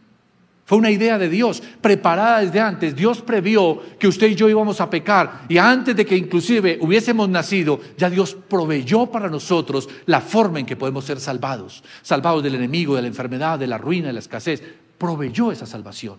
Fue 0.64 0.78
una 0.78 0.90
idea 0.90 1.18
de 1.18 1.28
Dios, 1.28 1.62
preparada 1.80 2.40
desde 2.40 2.60
antes. 2.60 2.94
Dios 2.94 3.20
previó 3.20 3.82
que 3.98 4.08
usted 4.08 4.28
y 4.28 4.34
yo 4.34 4.48
íbamos 4.48 4.80
a 4.80 4.88
pecar 4.88 5.42
y 5.48 5.58
antes 5.58 5.94
de 5.94 6.06
que 6.06 6.16
inclusive 6.16 6.78
hubiésemos 6.80 7.28
nacido, 7.28 7.80
ya 7.98 8.08
Dios 8.08 8.36
proveyó 8.48 9.06
para 9.06 9.28
nosotros 9.28 9.88
la 10.06 10.20
forma 10.20 10.60
en 10.60 10.66
que 10.66 10.76
podemos 10.76 11.04
ser 11.04 11.20
salvados. 11.20 11.82
Salvados 12.00 12.42
del 12.42 12.54
enemigo, 12.54 12.94
de 12.94 13.02
la 13.02 13.08
enfermedad, 13.08 13.58
de 13.58 13.66
la 13.66 13.76
ruina, 13.76 14.06
de 14.06 14.12
la 14.14 14.20
escasez. 14.20 14.62
proveyó 14.96 15.50
esa 15.50 15.66
salvación. 15.66 16.18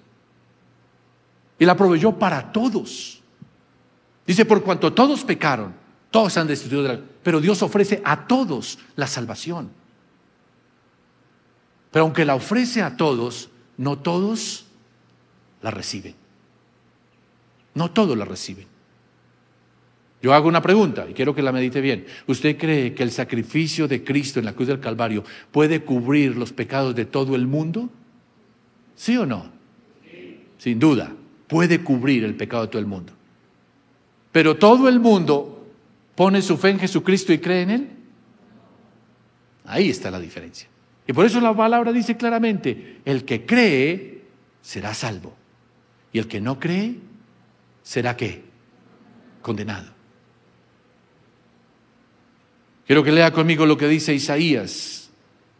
Y 1.57 1.65
la 1.65 1.77
proveyó 1.77 2.11
para 2.11 2.51
todos. 2.51 3.21
Dice, 4.27 4.45
por 4.45 4.61
cuanto 4.61 4.93
todos 4.93 5.23
pecaron, 5.23 5.73
todos 6.11 6.37
han 6.37 6.47
destruido 6.47 6.83
de 6.83 6.89
la... 6.89 6.99
Pero 7.23 7.39
Dios 7.39 7.63
ofrece 7.63 8.01
a 8.03 8.27
todos 8.27 8.77
la 8.97 9.07
salvación. 9.07 9.82
Pero 11.93 12.05
aunque 12.05 12.25
la 12.25 12.33
ofrece 12.33 12.81
a 12.81 12.97
todos, 12.97 13.51
no 13.77 13.99
todos 13.99 14.65
la 15.61 15.69
reciben. 15.69 16.15
No 17.75 17.91
todos 17.91 18.17
la 18.17 18.25
reciben. 18.25 18.65
Yo 20.19 20.33
hago 20.33 20.47
una 20.47 20.63
pregunta 20.63 21.05
y 21.07 21.13
quiero 21.13 21.35
que 21.35 21.43
la 21.43 21.51
medite 21.51 21.81
bien. 21.81 22.07
¿Usted 22.25 22.57
cree 22.57 22.95
que 22.95 23.03
el 23.03 23.11
sacrificio 23.11 23.87
de 23.87 24.03
Cristo 24.03 24.39
en 24.39 24.45
la 24.45 24.53
cruz 24.53 24.69
del 24.69 24.79
Calvario 24.79 25.23
puede 25.51 25.83
cubrir 25.83 26.35
los 26.35 26.51
pecados 26.51 26.95
de 26.95 27.05
todo 27.05 27.35
el 27.35 27.45
mundo? 27.45 27.91
¿Sí 28.95 29.15
o 29.15 29.27
no? 29.27 29.51
Sin 30.57 30.79
duda, 30.79 31.13
puede 31.47 31.83
cubrir 31.83 32.23
el 32.23 32.33
pecado 32.33 32.63
de 32.63 32.69
todo 32.69 32.79
el 32.79 32.87
mundo. 32.87 33.13
Pero 34.31 34.57
todo 34.57 34.89
el 34.89 34.99
mundo 34.99 35.67
pone 36.15 36.41
su 36.41 36.57
fe 36.57 36.69
en 36.69 36.79
Jesucristo 36.79 37.31
y 37.33 37.37
cree 37.37 37.61
en 37.61 37.69
Él. 37.69 37.89
Ahí 39.65 39.91
está 39.91 40.09
la 40.09 40.19
diferencia. 40.19 40.72
Y 41.07 41.13
por 41.13 41.25
eso 41.25 41.41
la 41.41 41.55
palabra 41.55 41.91
dice 41.91 42.15
claramente, 42.15 43.01
el 43.05 43.25
que 43.25 43.45
cree 43.45 44.21
será 44.61 44.93
salvo. 44.93 45.35
Y 46.11 46.19
el 46.19 46.27
que 46.27 46.39
no 46.39 46.59
cree 46.59 46.95
será 47.81 48.15
qué? 48.15 48.43
Condenado. 49.41 49.91
Quiero 52.85 53.03
que 53.03 53.11
lea 53.11 53.31
conmigo 53.31 53.65
lo 53.65 53.77
que 53.77 53.87
dice 53.87 54.13
Isaías, 54.13 55.09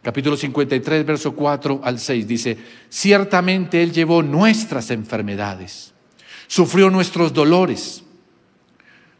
capítulo 0.02 0.36
53, 0.36 1.06
verso 1.06 1.34
4 1.34 1.80
al 1.82 1.98
6. 1.98 2.28
Dice, 2.28 2.58
ciertamente 2.88 3.82
Él 3.82 3.92
llevó 3.92 4.22
nuestras 4.22 4.90
enfermedades, 4.90 5.94
sufrió 6.46 6.90
nuestros 6.90 7.32
dolores. 7.32 8.04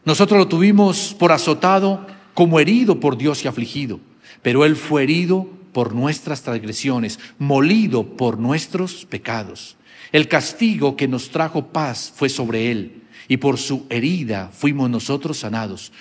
Nosotros 0.03 0.37
lo 0.37 0.47
tuvimos 0.47 1.15
por 1.17 1.31
azotado, 1.31 2.05
como 2.35 2.59
herido 2.59 2.99
por 2.99 3.17
Dios 3.17 3.43
y 3.43 3.47
afligido, 3.47 3.99
pero 4.41 4.65
Él 4.65 4.75
fue 4.75 5.03
herido 5.03 5.47
por 5.75 5.93
nuestras 5.93 6.41
transgresiones, 6.41 7.19
molido 7.37 8.15
por 8.15 8.39
nuestros 8.39 9.03
pecados. 9.03 9.75
El 10.13 10.29
castigo 10.29 10.95
que 10.95 11.09
nos 11.09 11.31
trajo 11.31 11.67
paz 11.67 12.13
fue 12.15 12.29
sobre 12.29 12.71
Él, 12.71 13.03
y 13.27 13.35
por 13.35 13.57
su 13.57 13.85
herida 13.89 14.49
fuimos 14.53 14.89
nosotros 14.89 15.39
sanados. 15.39 15.91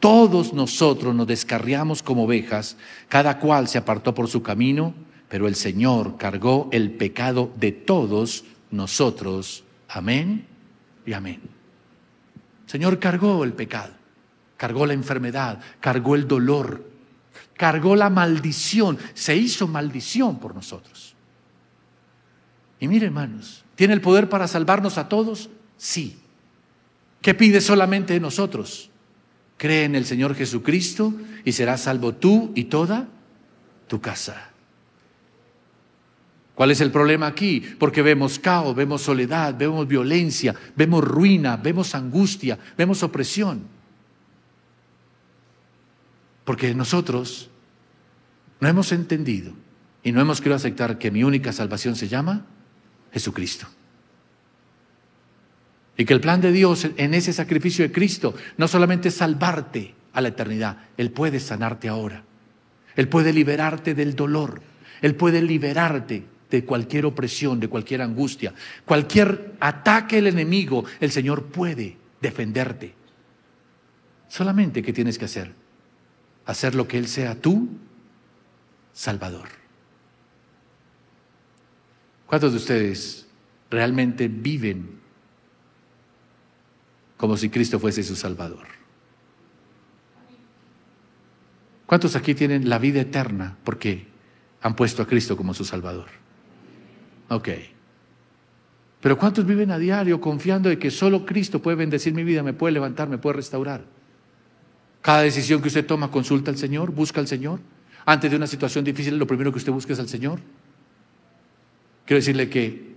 Todos 0.00 0.52
nosotros 0.52 1.14
nos 1.14 1.26
descarriamos 1.26 2.02
como 2.02 2.24
ovejas, 2.24 2.76
cada 3.08 3.38
cual 3.38 3.68
se 3.68 3.78
apartó 3.78 4.14
por 4.14 4.28
su 4.28 4.42
camino, 4.42 4.92
pero 5.30 5.48
el 5.48 5.54
Señor 5.54 6.18
cargó 6.18 6.68
el 6.70 6.90
pecado 6.90 7.50
de 7.58 7.72
todos 7.72 8.44
nosotros. 8.70 9.64
Amén 9.88 10.44
y 11.06 11.14
amén. 11.14 11.40
Señor 12.66 12.98
cargó 12.98 13.44
el 13.44 13.54
pecado, 13.54 13.94
cargó 14.58 14.84
la 14.84 14.92
enfermedad, 14.92 15.58
cargó 15.80 16.16
el 16.16 16.28
dolor, 16.28 16.91
cargó 17.62 17.94
la 17.94 18.10
maldición, 18.10 18.98
se 19.14 19.36
hizo 19.36 19.68
maldición 19.68 20.40
por 20.40 20.52
nosotros. 20.52 21.14
Y 22.80 22.88
mire, 22.88 23.06
hermanos, 23.06 23.64
¿tiene 23.76 23.94
el 23.94 24.00
poder 24.00 24.28
para 24.28 24.48
salvarnos 24.48 24.98
a 24.98 25.08
todos? 25.08 25.48
Sí. 25.76 26.18
¿Qué 27.20 27.34
pide 27.34 27.60
solamente 27.60 28.14
de 28.14 28.18
nosotros? 28.18 28.90
Cree 29.58 29.84
en 29.84 29.94
el 29.94 30.06
Señor 30.06 30.34
Jesucristo 30.34 31.14
y 31.44 31.52
serás 31.52 31.82
salvo 31.82 32.16
tú 32.16 32.50
y 32.56 32.64
toda 32.64 33.06
tu 33.86 34.00
casa. 34.00 34.50
¿Cuál 36.56 36.72
es 36.72 36.80
el 36.80 36.90
problema 36.90 37.28
aquí? 37.28 37.60
Porque 37.78 38.02
vemos 38.02 38.40
caos, 38.40 38.74
vemos 38.74 39.02
soledad, 39.02 39.56
vemos 39.56 39.86
violencia, 39.86 40.52
vemos 40.74 41.04
ruina, 41.04 41.56
vemos 41.56 41.94
angustia, 41.94 42.58
vemos 42.76 43.04
opresión. 43.04 43.62
Porque 46.44 46.74
nosotros 46.74 47.50
no 48.62 48.68
hemos 48.68 48.92
entendido 48.92 49.52
y 50.04 50.12
no 50.12 50.20
hemos 50.20 50.40
querido 50.40 50.54
aceptar 50.54 50.96
que 50.96 51.10
mi 51.10 51.24
única 51.24 51.52
salvación 51.52 51.96
se 51.96 52.06
llama 52.06 52.46
Jesucristo. 53.12 53.66
Y 55.96 56.04
que 56.04 56.14
el 56.14 56.20
plan 56.20 56.40
de 56.40 56.52
Dios 56.52 56.86
en 56.96 57.12
ese 57.12 57.32
sacrificio 57.32 57.84
de 57.84 57.90
Cristo 57.90 58.36
no 58.58 58.68
solamente 58.68 59.08
es 59.08 59.16
salvarte 59.16 59.96
a 60.12 60.20
la 60.20 60.28
eternidad, 60.28 60.76
Él 60.96 61.10
puede 61.10 61.40
sanarte 61.40 61.88
ahora. 61.88 62.22
Él 62.94 63.08
puede 63.08 63.32
liberarte 63.32 63.94
del 63.94 64.14
dolor. 64.14 64.62
Él 65.00 65.16
puede 65.16 65.42
liberarte 65.42 66.24
de 66.48 66.64
cualquier 66.64 67.06
opresión, 67.06 67.58
de 67.58 67.66
cualquier 67.66 68.00
angustia. 68.00 68.54
Cualquier 68.84 69.56
ataque 69.58 70.16
del 70.16 70.28
enemigo, 70.28 70.84
el 71.00 71.10
Señor 71.10 71.46
puede 71.46 71.96
defenderte. 72.20 72.94
Solamente, 74.28 74.84
¿qué 74.84 74.92
tienes 74.92 75.18
que 75.18 75.24
hacer? 75.24 75.52
Hacer 76.46 76.76
lo 76.76 76.86
que 76.86 76.98
Él 76.98 77.08
sea 77.08 77.34
tú, 77.34 77.68
Salvador. 78.92 79.48
¿Cuántos 82.26 82.52
de 82.52 82.58
ustedes 82.58 83.26
realmente 83.70 84.28
viven 84.28 85.02
como 87.22 87.36
si 87.36 87.50
Cristo 87.50 87.78
fuese 87.78 88.02
su 88.02 88.16
Salvador. 88.16 88.66
¿Cuántos 91.86 92.16
aquí 92.16 92.34
tienen 92.34 92.68
la 92.68 92.80
vida 92.80 93.00
eterna 93.00 93.56
porque 93.62 94.08
han 94.60 94.74
puesto 94.74 95.02
a 95.02 95.06
Cristo 95.06 95.36
como 95.36 95.54
su 95.54 95.64
Salvador? 95.64 96.08
Ok. 97.28 97.48
Pero 99.00 99.16
¿cuántos 99.16 99.46
viven 99.46 99.70
a 99.70 99.78
diario 99.78 100.20
confiando 100.20 100.68
de 100.68 100.80
que 100.80 100.90
solo 100.90 101.24
Cristo 101.24 101.62
puede 101.62 101.76
bendecir 101.76 102.12
mi 102.12 102.24
vida, 102.24 102.42
me 102.42 102.54
puede 102.54 102.72
levantar, 102.72 103.08
me 103.08 103.18
puede 103.18 103.36
restaurar? 103.36 103.84
Cada 105.00 105.22
decisión 105.22 105.62
que 105.62 105.68
usted 105.68 105.86
toma, 105.86 106.10
consulta 106.10 106.50
al 106.50 106.56
Señor, 106.56 106.90
busca 106.90 107.20
al 107.20 107.28
Señor. 107.28 107.60
Antes 108.04 108.30
de 108.30 108.36
una 108.36 108.46
situación 108.46 108.84
difícil, 108.84 109.16
lo 109.16 109.26
primero 109.26 109.52
que 109.52 109.58
usted 109.58 109.72
busca 109.72 109.92
es 109.92 109.98
al 109.98 110.08
Señor. 110.08 110.40
Quiero 112.04 112.18
decirle 112.18 112.48
que 112.48 112.92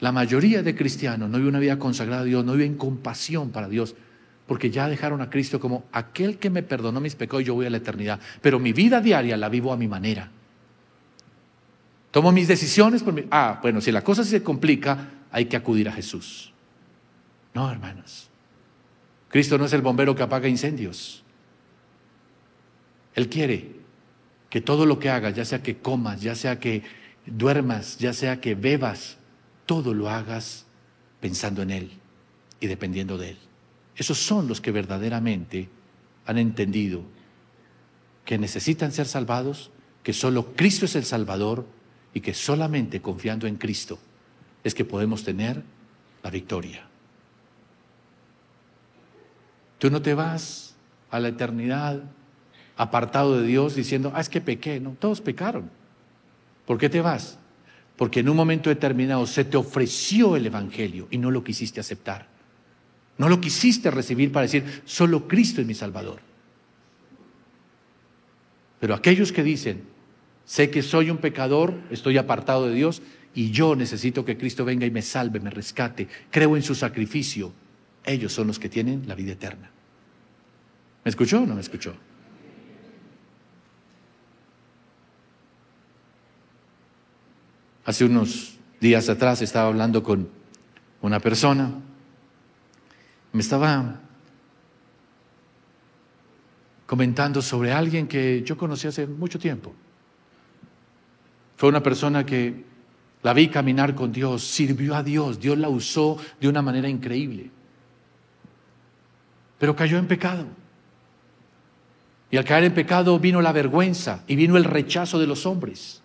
la 0.00 0.12
mayoría 0.12 0.62
de 0.62 0.74
cristianos 0.74 1.28
no 1.28 1.38
vive 1.38 1.48
una 1.48 1.58
vida 1.58 1.78
consagrada 1.78 2.22
a 2.22 2.24
Dios, 2.24 2.44
no 2.44 2.52
viven 2.52 2.76
compasión 2.76 3.50
para 3.50 3.68
Dios, 3.68 3.94
porque 4.46 4.70
ya 4.70 4.88
dejaron 4.88 5.20
a 5.20 5.30
Cristo 5.30 5.60
como 5.60 5.84
aquel 5.92 6.38
que 6.38 6.50
me 6.50 6.62
perdonó 6.62 7.00
mis 7.00 7.14
pecados, 7.14 7.44
yo 7.44 7.54
voy 7.54 7.66
a 7.66 7.70
la 7.70 7.76
eternidad. 7.76 8.20
Pero 8.40 8.58
mi 8.58 8.72
vida 8.72 9.00
diaria 9.00 9.36
la 9.36 9.48
vivo 9.48 9.72
a 9.72 9.76
mi 9.76 9.86
manera. 9.86 10.30
Tomo 12.10 12.32
mis 12.32 12.48
decisiones 12.48 13.02
por 13.02 13.12
mi... 13.12 13.24
Ah, 13.30 13.58
bueno, 13.60 13.80
si 13.80 13.92
la 13.92 14.02
cosa 14.02 14.24
se 14.24 14.42
complica, 14.42 15.10
hay 15.30 15.44
que 15.44 15.56
acudir 15.56 15.88
a 15.88 15.92
Jesús. 15.92 16.52
No, 17.54 17.70
hermanos. 17.70 18.28
Cristo 19.28 19.58
no 19.58 19.66
es 19.66 19.72
el 19.72 19.82
bombero 19.82 20.14
que 20.14 20.22
apaga 20.22 20.48
incendios. 20.48 21.22
Él 23.14 23.28
quiere 23.28 23.76
que 24.50 24.60
todo 24.60 24.86
lo 24.86 24.98
que 24.98 25.10
hagas, 25.10 25.34
ya 25.34 25.44
sea 25.44 25.62
que 25.62 25.78
comas, 25.78 26.20
ya 26.20 26.34
sea 26.34 26.58
que 26.58 26.82
duermas, 27.26 27.98
ya 27.98 28.12
sea 28.12 28.40
que 28.40 28.54
bebas, 28.54 29.18
todo 29.66 29.92
lo 29.94 30.08
hagas 30.08 30.66
pensando 31.20 31.62
en 31.62 31.70
Él 31.70 31.90
y 32.60 32.66
dependiendo 32.66 33.18
de 33.18 33.30
Él. 33.30 33.38
Esos 33.96 34.18
son 34.18 34.48
los 34.48 34.60
que 34.60 34.70
verdaderamente 34.70 35.68
han 36.24 36.38
entendido 36.38 37.02
que 38.24 38.38
necesitan 38.38 38.92
ser 38.92 39.06
salvados, 39.06 39.70
que 40.02 40.12
solo 40.12 40.54
Cristo 40.54 40.84
es 40.84 40.96
el 40.96 41.04
Salvador 41.04 41.66
y 42.14 42.20
que 42.20 42.34
solamente 42.34 43.02
confiando 43.02 43.46
en 43.46 43.56
Cristo 43.56 43.98
es 44.64 44.74
que 44.74 44.84
podemos 44.84 45.24
tener 45.24 45.62
la 46.22 46.30
victoria. 46.30 46.86
Tú 49.78 49.90
no 49.90 50.02
te 50.02 50.14
vas 50.14 50.74
a 51.10 51.20
la 51.20 51.28
eternidad 51.28 52.02
apartado 52.78 53.38
de 53.38 53.46
Dios 53.46 53.74
diciendo, 53.74 54.12
ah, 54.14 54.20
es 54.20 54.30
que 54.30 54.40
pequé, 54.40 54.80
no, 54.80 54.96
todos 54.98 55.20
pecaron. 55.20 55.70
¿Por 56.64 56.78
qué 56.78 56.88
te 56.88 57.02
vas? 57.02 57.38
porque 57.98 58.20
en 58.20 58.28
un 58.28 58.36
momento 58.36 58.70
determinado 58.70 59.26
se 59.26 59.44
te 59.44 59.56
ofreció 59.56 60.36
el 60.36 60.46
Evangelio 60.46 61.08
y 61.10 61.18
no 61.18 61.32
lo 61.32 61.42
quisiste 61.42 61.80
aceptar. 61.80 62.28
No 63.18 63.28
lo 63.28 63.40
quisiste 63.40 63.90
recibir 63.90 64.30
para 64.30 64.42
decir, 64.42 64.82
solo 64.84 65.26
Cristo 65.26 65.60
es 65.60 65.66
mi 65.66 65.74
Salvador. 65.74 66.20
Pero 68.78 68.94
aquellos 68.94 69.32
que 69.32 69.42
dicen, 69.42 69.82
sé 70.44 70.70
que 70.70 70.82
soy 70.82 71.10
un 71.10 71.16
pecador, 71.18 71.74
estoy 71.90 72.18
apartado 72.18 72.68
de 72.68 72.74
Dios 72.74 73.02
y 73.34 73.50
yo 73.50 73.74
necesito 73.74 74.24
que 74.24 74.38
Cristo 74.38 74.64
venga 74.64 74.86
y 74.86 74.92
me 74.92 75.02
salve, 75.02 75.40
me 75.40 75.50
rescate, 75.50 76.06
creo 76.30 76.56
en 76.56 76.62
su 76.62 76.76
sacrificio, 76.76 77.52
ellos 78.04 78.32
son 78.32 78.46
los 78.46 78.60
que 78.60 78.68
tienen 78.68 79.08
la 79.08 79.16
vida 79.16 79.32
eterna. 79.32 79.72
¿Me 81.04 81.08
escuchó 81.08 81.42
o 81.42 81.46
no 81.46 81.56
me 81.56 81.60
escuchó? 81.62 81.96
Hace 87.88 88.04
unos 88.04 88.58
días 88.82 89.08
atrás 89.08 89.40
estaba 89.40 89.68
hablando 89.68 90.02
con 90.02 90.28
una 91.00 91.20
persona, 91.20 91.72
me 93.32 93.40
estaba 93.40 93.98
comentando 96.84 97.40
sobre 97.40 97.72
alguien 97.72 98.06
que 98.06 98.42
yo 98.42 98.58
conocí 98.58 98.88
hace 98.88 99.06
mucho 99.06 99.38
tiempo. 99.38 99.72
Fue 101.56 101.70
una 101.70 101.82
persona 101.82 102.26
que 102.26 102.62
La 103.22 103.32
vi 103.32 103.48
caminar 103.48 103.94
con 103.94 104.12
Dios, 104.12 104.44
sirvió 104.44 104.94
a 104.94 105.02
Dios, 105.02 105.40
Dios 105.40 105.56
la 105.56 105.70
usó 105.70 106.18
de 106.38 106.46
una 106.46 106.60
manera 106.60 106.90
increíble. 106.90 107.50
Pero 109.58 109.74
cayó 109.74 109.96
en 109.96 110.06
pecado. 110.06 110.44
Y 112.30 112.36
al 112.36 112.44
caer 112.44 112.64
en 112.64 112.74
pecado 112.74 113.18
vino 113.18 113.40
la 113.40 113.52
vergüenza 113.52 114.24
y 114.26 114.36
vino 114.36 114.58
el 114.58 114.64
rechazo 114.64 115.18
de 115.18 115.26
los 115.26 115.46
hombres. 115.46 116.02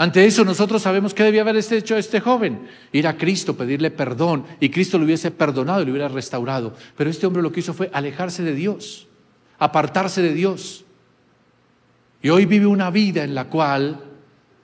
Ante 0.00 0.24
eso 0.24 0.46
nosotros 0.46 0.80
sabemos 0.80 1.12
qué 1.12 1.24
debía 1.24 1.42
haber 1.42 1.56
hecho 1.56 1.94
este 1.94 2.20
joven. 2.20 2.66
Ir 2.90 3.06
a 3.06 3.18
Cristo, 3.18 3.54
pedirle 3.54 3.90
perdón 3.90 4.46
y 4.58 4.70
Cristo 4.70 4.96
lo 4.96 5.04
hubiese 5.04 5.30
perdonado 5.30 5.82
y 5.82 5.84
lo 5.84 5.90
hubiera 5.90 6.08
restaurado. 6.08 6.74
Pero 6.96 7.10
este 7.10 7.26
hombre 7.26 7.42
lo 7.42 7.52
que 7.52 7.60
hizo 7.60 7.74
fue 7.74 7.90
alejarse 7.92 8.42
de 8.42 8.54
Dios, 8.54 9.08
apartarse 9.58 10.22
de 10.22 10.32
Dios. 10.32 10.86
Y 12.22 12.30
hoy 12.30 12.46
vive 12.46 12.64
una 12.64 12.90
vida 12.90 13.24
en 13.24 13.34
la 13.34 13.48
cual 13.50 14.02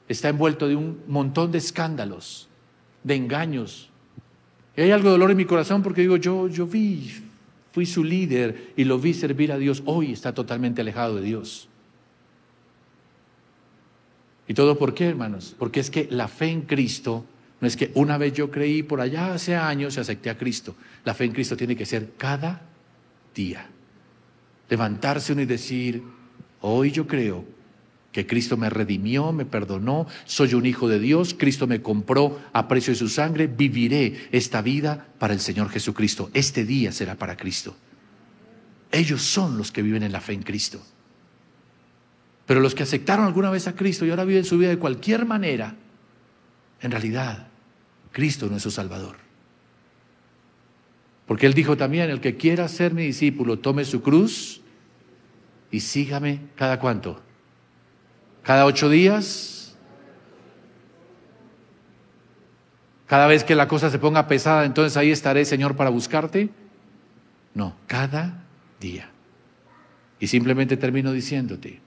está 0.08 0.30
envuelto 0.30 0.68
de 0.68 0.76
un 0.76 1.02
montón 1.06 1.52
de 1.52 1.58
escándalos, 1.58 2.48
de 3.04 3.16
engaños. 3.16 3.90
Y 4.74 4.80
hay 4.80 4.90
algo 4.90 5.08
de 5.08 5.12
dolor 5.12 5.32
en 5.32 5.36
mi 5.36 5.44
corazón 5.44 5.82
porque 5.82 6.00
digo, 6.00 6.16
yo, 6.16 6.48
yo 6.48 6.66
vi, 6.66 7.12
fui 7.72 7.84
su 7.84 8.02
líder 8.02 8.72
y 8.74 8.84
lo 8.84 8.98
vi 8.98 9.12
servir 9.12 9.52
a 9.52 9.58
Dios. 9.58 9.82
Hoy 9.84 10.12
está 10.12 10.32
totalmente 10.32 10.80
alejado 10.80 11.16
de 11.16 11.22
Dios. 11.24 11.68
¿Y 14.48 14.54
todo 14.54 14.78
por 14.78 14.94
qué, 14.94 15.08
hermanos? 15.08 15.54
Porque 15.58 15.80
es 15.80 15.90
que 15.90 16.06
la 16.10 16.28
fe 16.28 16.50
en 16.50 16.62
Cristo 16.62 17.24
no 17.60 17.66
es 17.66 17.76
que 17.76 17.90
una 17.94 18.18
vez 18.18 18.34
yo 18.34 18.50
creí 18.50 18.82
por 18.82 19.00
allá 19.00 19.34
hace 19.34 19.56
años 19.56 19.96
y 19.96 20.00
acepté 20.00 20.30
a 20.30 20.36
Cristo. 20.36 20.74
La 21.04 21.14
fe 21.14 21.24
en 21.24 21.32
Cristo 21.32 21.56
tiene 21.56 21.76
que 21.76 21.86
ser 21.86 22.12
cada 22.16 22.62
día. 23.34 23.66
Levantarse 24.68 25.32
uno 25.32 25.42
y 25.42 25.46
decir, 25.46 26.02
hoy 26.60 26.90
yo 26.90 27.06
creo 27.06 27.44
que 28.12 28.26
Cristo 28.26 28.56
me 28.56 28.70
redimió, 28.70 29.32
me 29.32 29.44
perdonó, 29.44 30.06
soy 30.24 30.54
un 30.54 30.64
hijo 30.64 30.88
de 30.88 30.98
Dios, 30.98 31.34
Cristo 31.38 31.66
me 31.66 31.82
compró 31.82 32.40
a 32.52 32.66
precio 32.66 32.92
de 32.92 32.98
su 32.98 33.08
sangre, 33.08 33.46
viviré 33.46 34.28
esta 34.32 34.62
vida 34.62 35.08
para 35.18 35.34
el 35.34 35.40
Señor 35.40 35.68
Jesucristo. 35.68 36.30
Este 36.32 36.64
día 36.64 36.92
será 36.92 37.14
para 37.14 37.36
Cristo. 37.36 37.76
Ellos 38.90 39.22
son 39.22 39.58
los 39.58 39.72
que 39.72 39.82
viven 39.82 40.02
en 40.02 40.12
la 40.12 40.20
fe 40.20 40.32
en 40.32 40.42
Cristo. 40.42 40.80
Pero 42.46 42.60
los 42.60 42.74
que 42.74 42.84
aceptaron 42.84 43.26
alguna 43.26 43.50
vez 43.50 43.66
a 43.66 43.74
Cristo 43.74 44.06
y 44.06 44.10
ahora 44.10 44.24
viven 44.24 44.44
su 44.44 44.56
vida 44.56 44.70
de 44.70 44.78
cualquier 44.78 45.26
manera, 45.26 45.74
en 46.80 46.90
realidad, 46.90 47.48
Cristo 48.12 48.46
no 48.48 48.56
es 48.56 48.62
su 48.62 48.70
Salvador. 48.70 49.16
Porque 51.26 51.46
Él 51.46 51.54
dijo 51.54 51.76
también, 51.76 52.08
el 52.08 52.20
que 52.20 52.36
quiera 52.36 52.68
ser 52.68 52.94
mi 52.94 53.02
discípulo, 53.02 53.58
tome 53.58 53.84
su 53.84 54.00
cruz 54.00 54.60
y 55.72 55.80
sígame 55.80 56.40
cada 56.54 56.78
cuánto. 56.78 57.20
Cada 58.44 58.64
ocho 58.64 58.88
días. 58.88 59.76
Cada 63.06 63.26
vez 63.26 63.42
que 63.42 63.56
la 63.56 63.66
cosa 63.66 63.90
se 63.90 63.98
ponga 63.98 64.28
pesada, 64.28 64.64
entonces 64.64 64.96
ahí 64.96 65.10
estaré, 65.10 65.44
Señor, 65.44 65.74
para 65.74 65.90
buscarte. 65.90 66.48
No, 67.54 67.76
cada 67.88 68.44
día. 68.80 69.10
Y 70.20 70.28
simplemente 70.28 70.76
termino 70.76 71.12
diciéndote, 71.12 71.80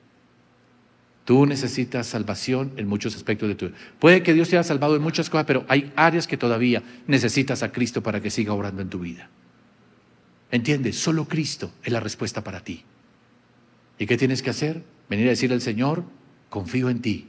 Tú 1.29 1.45
necesitas 1.45 2.07
salvación 2.07 2.71
en 2.75 2.87
muchos 2.87 3.15
aspectos 3.15 3.47
de 3.49 3.53
tu 3.53 3.67
vida. 3.67 3.77
Puede 3.99 4.23
que 4.23 4.33
Dios 4.33 4.49
te 4.49 4.57
haya 4.57 4.63
salvado 4.63 4.95
en 4.95 5.03
muchas 5.03 5.29
cosas, 5.29 5.45
pero 5.45 5.63
hay 5.67 5.93
áreas 5.95 6.25
que 6.25 6.37
todavía 6.37 6.81
necesitas 7.05 7.61
a 7.61 7.71
Cristo 7.71 8.01
para 8.01 8.19
que 8.19 8.31
siga 8.31 8.51
obrando 8.51 8.81
en 8.81 8.89
tu 8.89 8.97
vida. 8.97 9.29
¿Entiendes? 10.49 10.97
Solo 10.97 11.25
Cristo 11.25 11.71
es 11.83 11.93
la 11.93 11.99
respuesta 11.99 12.43
para 12.43 12.61
ti. 12.61 12.83
¿Y 13.99 14.07
qué 14.07 14.17
tienes 14.17 14.41
que 14.41 14.49
hacer? 14.49 14.83
Venir 15.07 15.27
a 15.27 15.29
decirle 15.29 15.53
al 15.53 15.61
Señor, 15.61 16.03
confío 16.49 16.89
en 16.89 16.99
ti, 16.99 17.27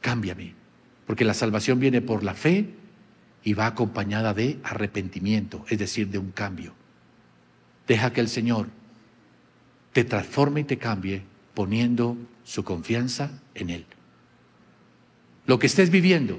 cámbiame. 0.00 0.54
Porque 1.04 1.24
la 1.24 1.34
salvación 1.34 1.80
viene 1.80 2.00
por 2.00 2.22
la 2.22 2.34
fe 2.34 2.70
y 3.42 3.54
va 3.54 3.66
acompañada 3.66 4.34
de 4.34 4.60
arrepentimiento, 4.62 5.64
es 5.68 5.80
decir, 5.80 6.06
de 6.10 6.18
un 6.18 6.30
cambio. 6.30 6.74
Deja 7.88 8.12
que 8.12 8.20
el 8.20 8.28
Señor 8.28 8.68
te 9.92 10.04
transforme 10.04 10.60
y 10.60 10.64
te 10.64 10.78
cambie 10.78 11.31
poniendo 11.54 12.16
su 12.44 12.64
confianza 12.64 13.40
en 13.54 13.70
Él. 13.70 13.86
Lo 15.46 15.58
que 15.58 15.66
estés 15.66 15.90
viviendo, 15.90 16.38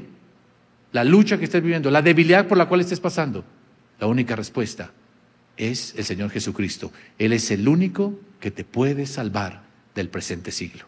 la 0.92 1.04
lucha 1.04 1.38
que 1.38 1.46
estés 1.46 1.62
viviendo, 1.62 1.92
la 1.92 2.02
debilidad 2.02 2.48
por 2.48 2.58
la 2.58 2.68
cual 2.68 2.82
estés 2.82 3.00
pasando, 3.00 3.44
la 4.00 4.08
única 4.08 4.36
respuesta 4.36 4.92
es 5.58 5.94
el 5.98 6.06
Señor 6.06 6.30
Jesucristo. 6.30 6.92
Él 7.18 7.34
es 7.34 7.52
el 7.52 7.68
único 7.68 8.20
que 8.40 8.52
te 8.52 8.64
puede 8.64 9.06
salvar 9.06 9.64
del 9.96 10.10
presente 10.10 10.52
siglo. 10.52 10.86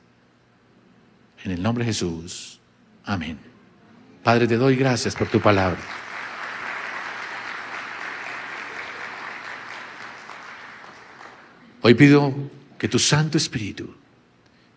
En 1.43 1.51
el 1.51 1.61
nombre 1.61 1.83
de 1.83 1.91
Jesús. 1.91 2.59
Amén. 3.03 3.37
Padre, 4.23 4.47
te 4.47 4.57
doy 4.57 4.75
gracias 4.75 5.15
por 5.15 5.27
tu 5.27 5.39
palabra. 5.39 5.79
Hoy 11.81 11.93
pido 11.93 12.33
que 12.79 12.87
tu 12.87 12.97
Santo 12.97 13.37
Espíritu 13.37 13.93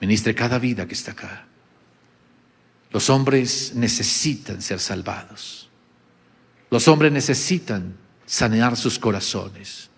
ministre 0.00 0.34
cada 0.34 0.58
vida 0.58 0.86
que 0.86 0.94
está 0.94 1.12
acá. 1.12 1.46
Los 2.90 3.10
hombres 3.10 3.72
necesitan 3.74 4.62
ser 4.62 4.80
salvados. 4.80 5.68
Los 6.70 6.88
hombres 6.88 7.12
necesitan 7.12 7.96
sanear 8.24 8.76
sus 8.76 8.98
corazones, 8.98 9.90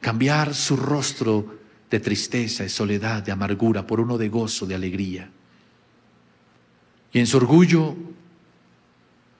cambiar 0.00 0.54
su 0.54 0.76
rostro 0.76 1.58
de 1.90 2.00
tristeza, 2.00 2.64
de 2.64 2.68
soledad, 2.68 3.22
de 3.22 3.32
amargura 3.32 3.86
por 3.86 4.00
uno 4.00 4.18
de 4.18 4.28
gozo, 4.28 4.66
de 4.66 4.74
alegría. 4.74 5.30
Y 7.12 7.20
en 7.20 7.26
su 7.26 7.36
orgullo 7.36 7.96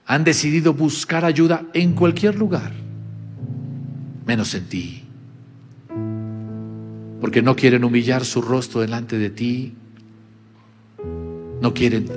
han 0.05 0.23
decidido 0.23 0.73
buscar 0.73 1.25
ayuda 1.25 1.65
en 1.73 1.93
cualquier 1.93 2.35
lugar, 2.35 2.73
menos 4.25 4.53
en 4.53 4.69
ti 4.69 5.04
porque 7.25 7.41
no 7.41 7.55
quieren 7.55 7.83
humillar 7.83 8.23
su 8.23 8.39
rostro 8.39 8.81
delante 8.81 9.17
de 9.17 9.31
ti, 9.31 9.73
no 11.59 11.73
quieren 11.73 12.07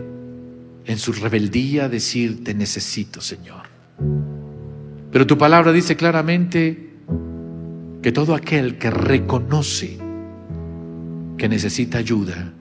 en 0.85 0.99
su 0.99 1.15
rebeldía 1.15 1.89
decir, 1.89 2.45
te 2.45 2.53
necesito, 2.53 3.23
Señor. 3.23 3.63
Pero 5.11 5.27
tu 5.27 5.39
palabra 5.39 5.73
dice 5.73 5.97
claramente 5.97 6.91
que 8.03 8.13
todo 8.13 8.35
aquel 8.35 8.77
que 8.77 8.91
reconoce 8.91 9.99
que 11.39 11.49
necesita 11.49 11.97
ayuda 11.97 12.53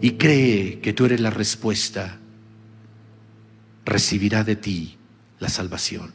y 0.00 0.12
cree 0.12 0.80
que 0.80 0.94
tú 0.94 1.04
eres 1.04 1.20
la 1.20 1.28
respuesta, 1.28 2.18
recibirá 3.84 4.42
de 4.42 4.56
ti 4.56 4.96
la 5.38 5.50
salvación. 5.50 6.14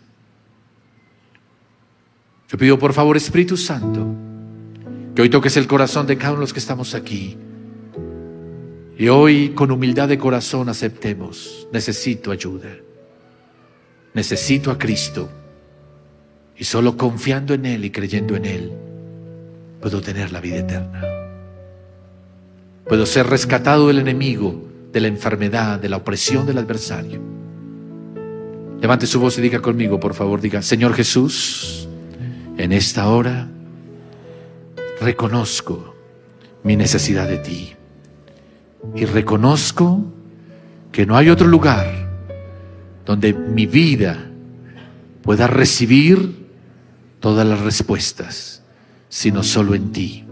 Yo 2.49 2.57
pido 2.57 2.79
por 2.79 2.93
favor, 2.93 3.15
Espíritu 3.15 3.55
Santo, 3.55 4.24
que 5.15 5.21
hoy 5.21 5.29
toques 5.29 5.55
el 5.55 5.65
corazón 5.65 6.05
de 6.07 6.17
cada 6.17 6.31
uno 6.31 6.39
de 6.39 6.43
los 6.43 6.53
que 6.53 6.59
estamos 6.59 6.93
aquí. 6.93 7.37
Y 8.97 9.07
hoy 9.07 9.49
con 9.49 9.71
humildad 9.71 10.09
de 10.09 10.17
corazón 10.17 10.67
aceptemos, 10.67 11.67
necesito 11.71 12.31
ayuda. 12.31 12.75
Necesito 14.13 14.71
a 14.71 14.77
Cristo. 14.77 15.29
Y 16.57 16.65
solo 16.65 16.97
confiando 16.97 17.53
en 17.53 17.65
Él 17.65 17.85
y 17.85 17.91
creyendo 17.91 18.35
en 18.35 18.45
Él, 18.45 18.71
puedo 19.81 20.01
tener 20.01 20.33
la 20.33 20.41
vida 20.41 20.57
eterna. 20.57 21.01
Puedo 22.87 23.05
ser 23.05 23.27
rescatado 23.27 23.87
del 23.87 23.99
enemigo, 23.99 24.63
de 24.91 24.99
la 25.01 25.07
enfermedad, 25.07 25.79
de 25.79 25.89
la 25.89 25.97
opresión 25.97 26.45
del 26.45 26.57
adversario. 26.57 27.21
Levante 28.81 29.07
su 29.07 29.19
voz 29.19 29.37
y 29.37 29.41
diga 29.41 29.61
conmigo, 29.61 29.99
por 29.99 30.13
favor, 30.13 30.41
diga, 30.41 30.61
Señor 30.61 30.93
Jesús, 30.93 31.87
en 32.57 32.71
esta 32.71 33.07
hora 33.09 33.49
reconozco 34.99 35.95
mi 36.63 36.75
necesidad 36.75 37.27
de 37.27 37.37
ti. 37.37 37.73
Y 38.95 39.05
reconozco 39.05 40.03
que 40.91 41.05
no 41.05 41.17
hay 41.17 41.29
otro 41.29 41.47
lugar 41.47 42.09
donde 43.05 43.33
mi 43.33 43.65
vida 43.65 44.31
pueda 45.21 45.47
recibir 45.47 46.47
todas 47.19 47.47
las 47.47 47.59
respuestas, 47.61 48.63
sino 49.09 49.43
solo 49.43 49.75
en 49.75 49.91
ti. 49.91 50.25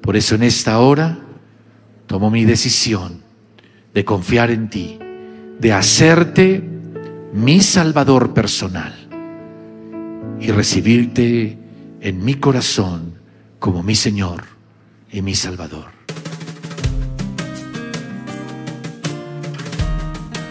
Por 0.00 0.16
eso 0.16 0.34
en 0.34 0.42
esta 0.42 0.78
hora 0.78 1.18
tomo 2.06 2.30
mi 2.30 2.44
decisión 2.44 3.22
de 3.94 4.04
confiar 4.04 4.50
en 4.50 4.68
ti, 4.68 4.98
de 5.58 5.72
hacerte 5.72 6.62
mi 7.32 7.60
Salvador 7.60 8.34
personal 8.34 8.94
y 10.40 10.50
recibirte 10.50 11.58
en 12.00 12.24
mi 12.24 12.34
corazón 12.34 13.15
como 13.66 13.82
mi 13.82 13.96
Señor 13.96 14.44
y 15.10 15.22
mi 15.22 15.34
Salvador. 15.34 15.86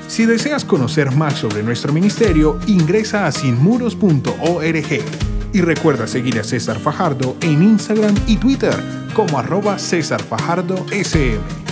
Si 0.10 0.26
deseas 0.26 0.66
conocer 0.66 1.12
más 1.12 1.36
sobre 1.36 1.64
nuestro 1.64 1.94
ministerio, 1.94 2.60
ingresa 2.68 3.26
a 3.26 3.32
sinmuros.org 3.32 5.02
y 5.54 5.62
recuerda 5.62 6.08
seguir 6.08 6.42
a 6.42 6.44
César 6.44 6.78
Fajardo 6.78 7.38
en 7.40 7.64
Instagram 7.64 8.16
y 8.28 8.36
Twitter 8.36 8.76
como 9.14 9.40
arroba 9.40 9.80
César 9.80 10.22
Fajardo 10.22 10.86
SM. 10.92 11.65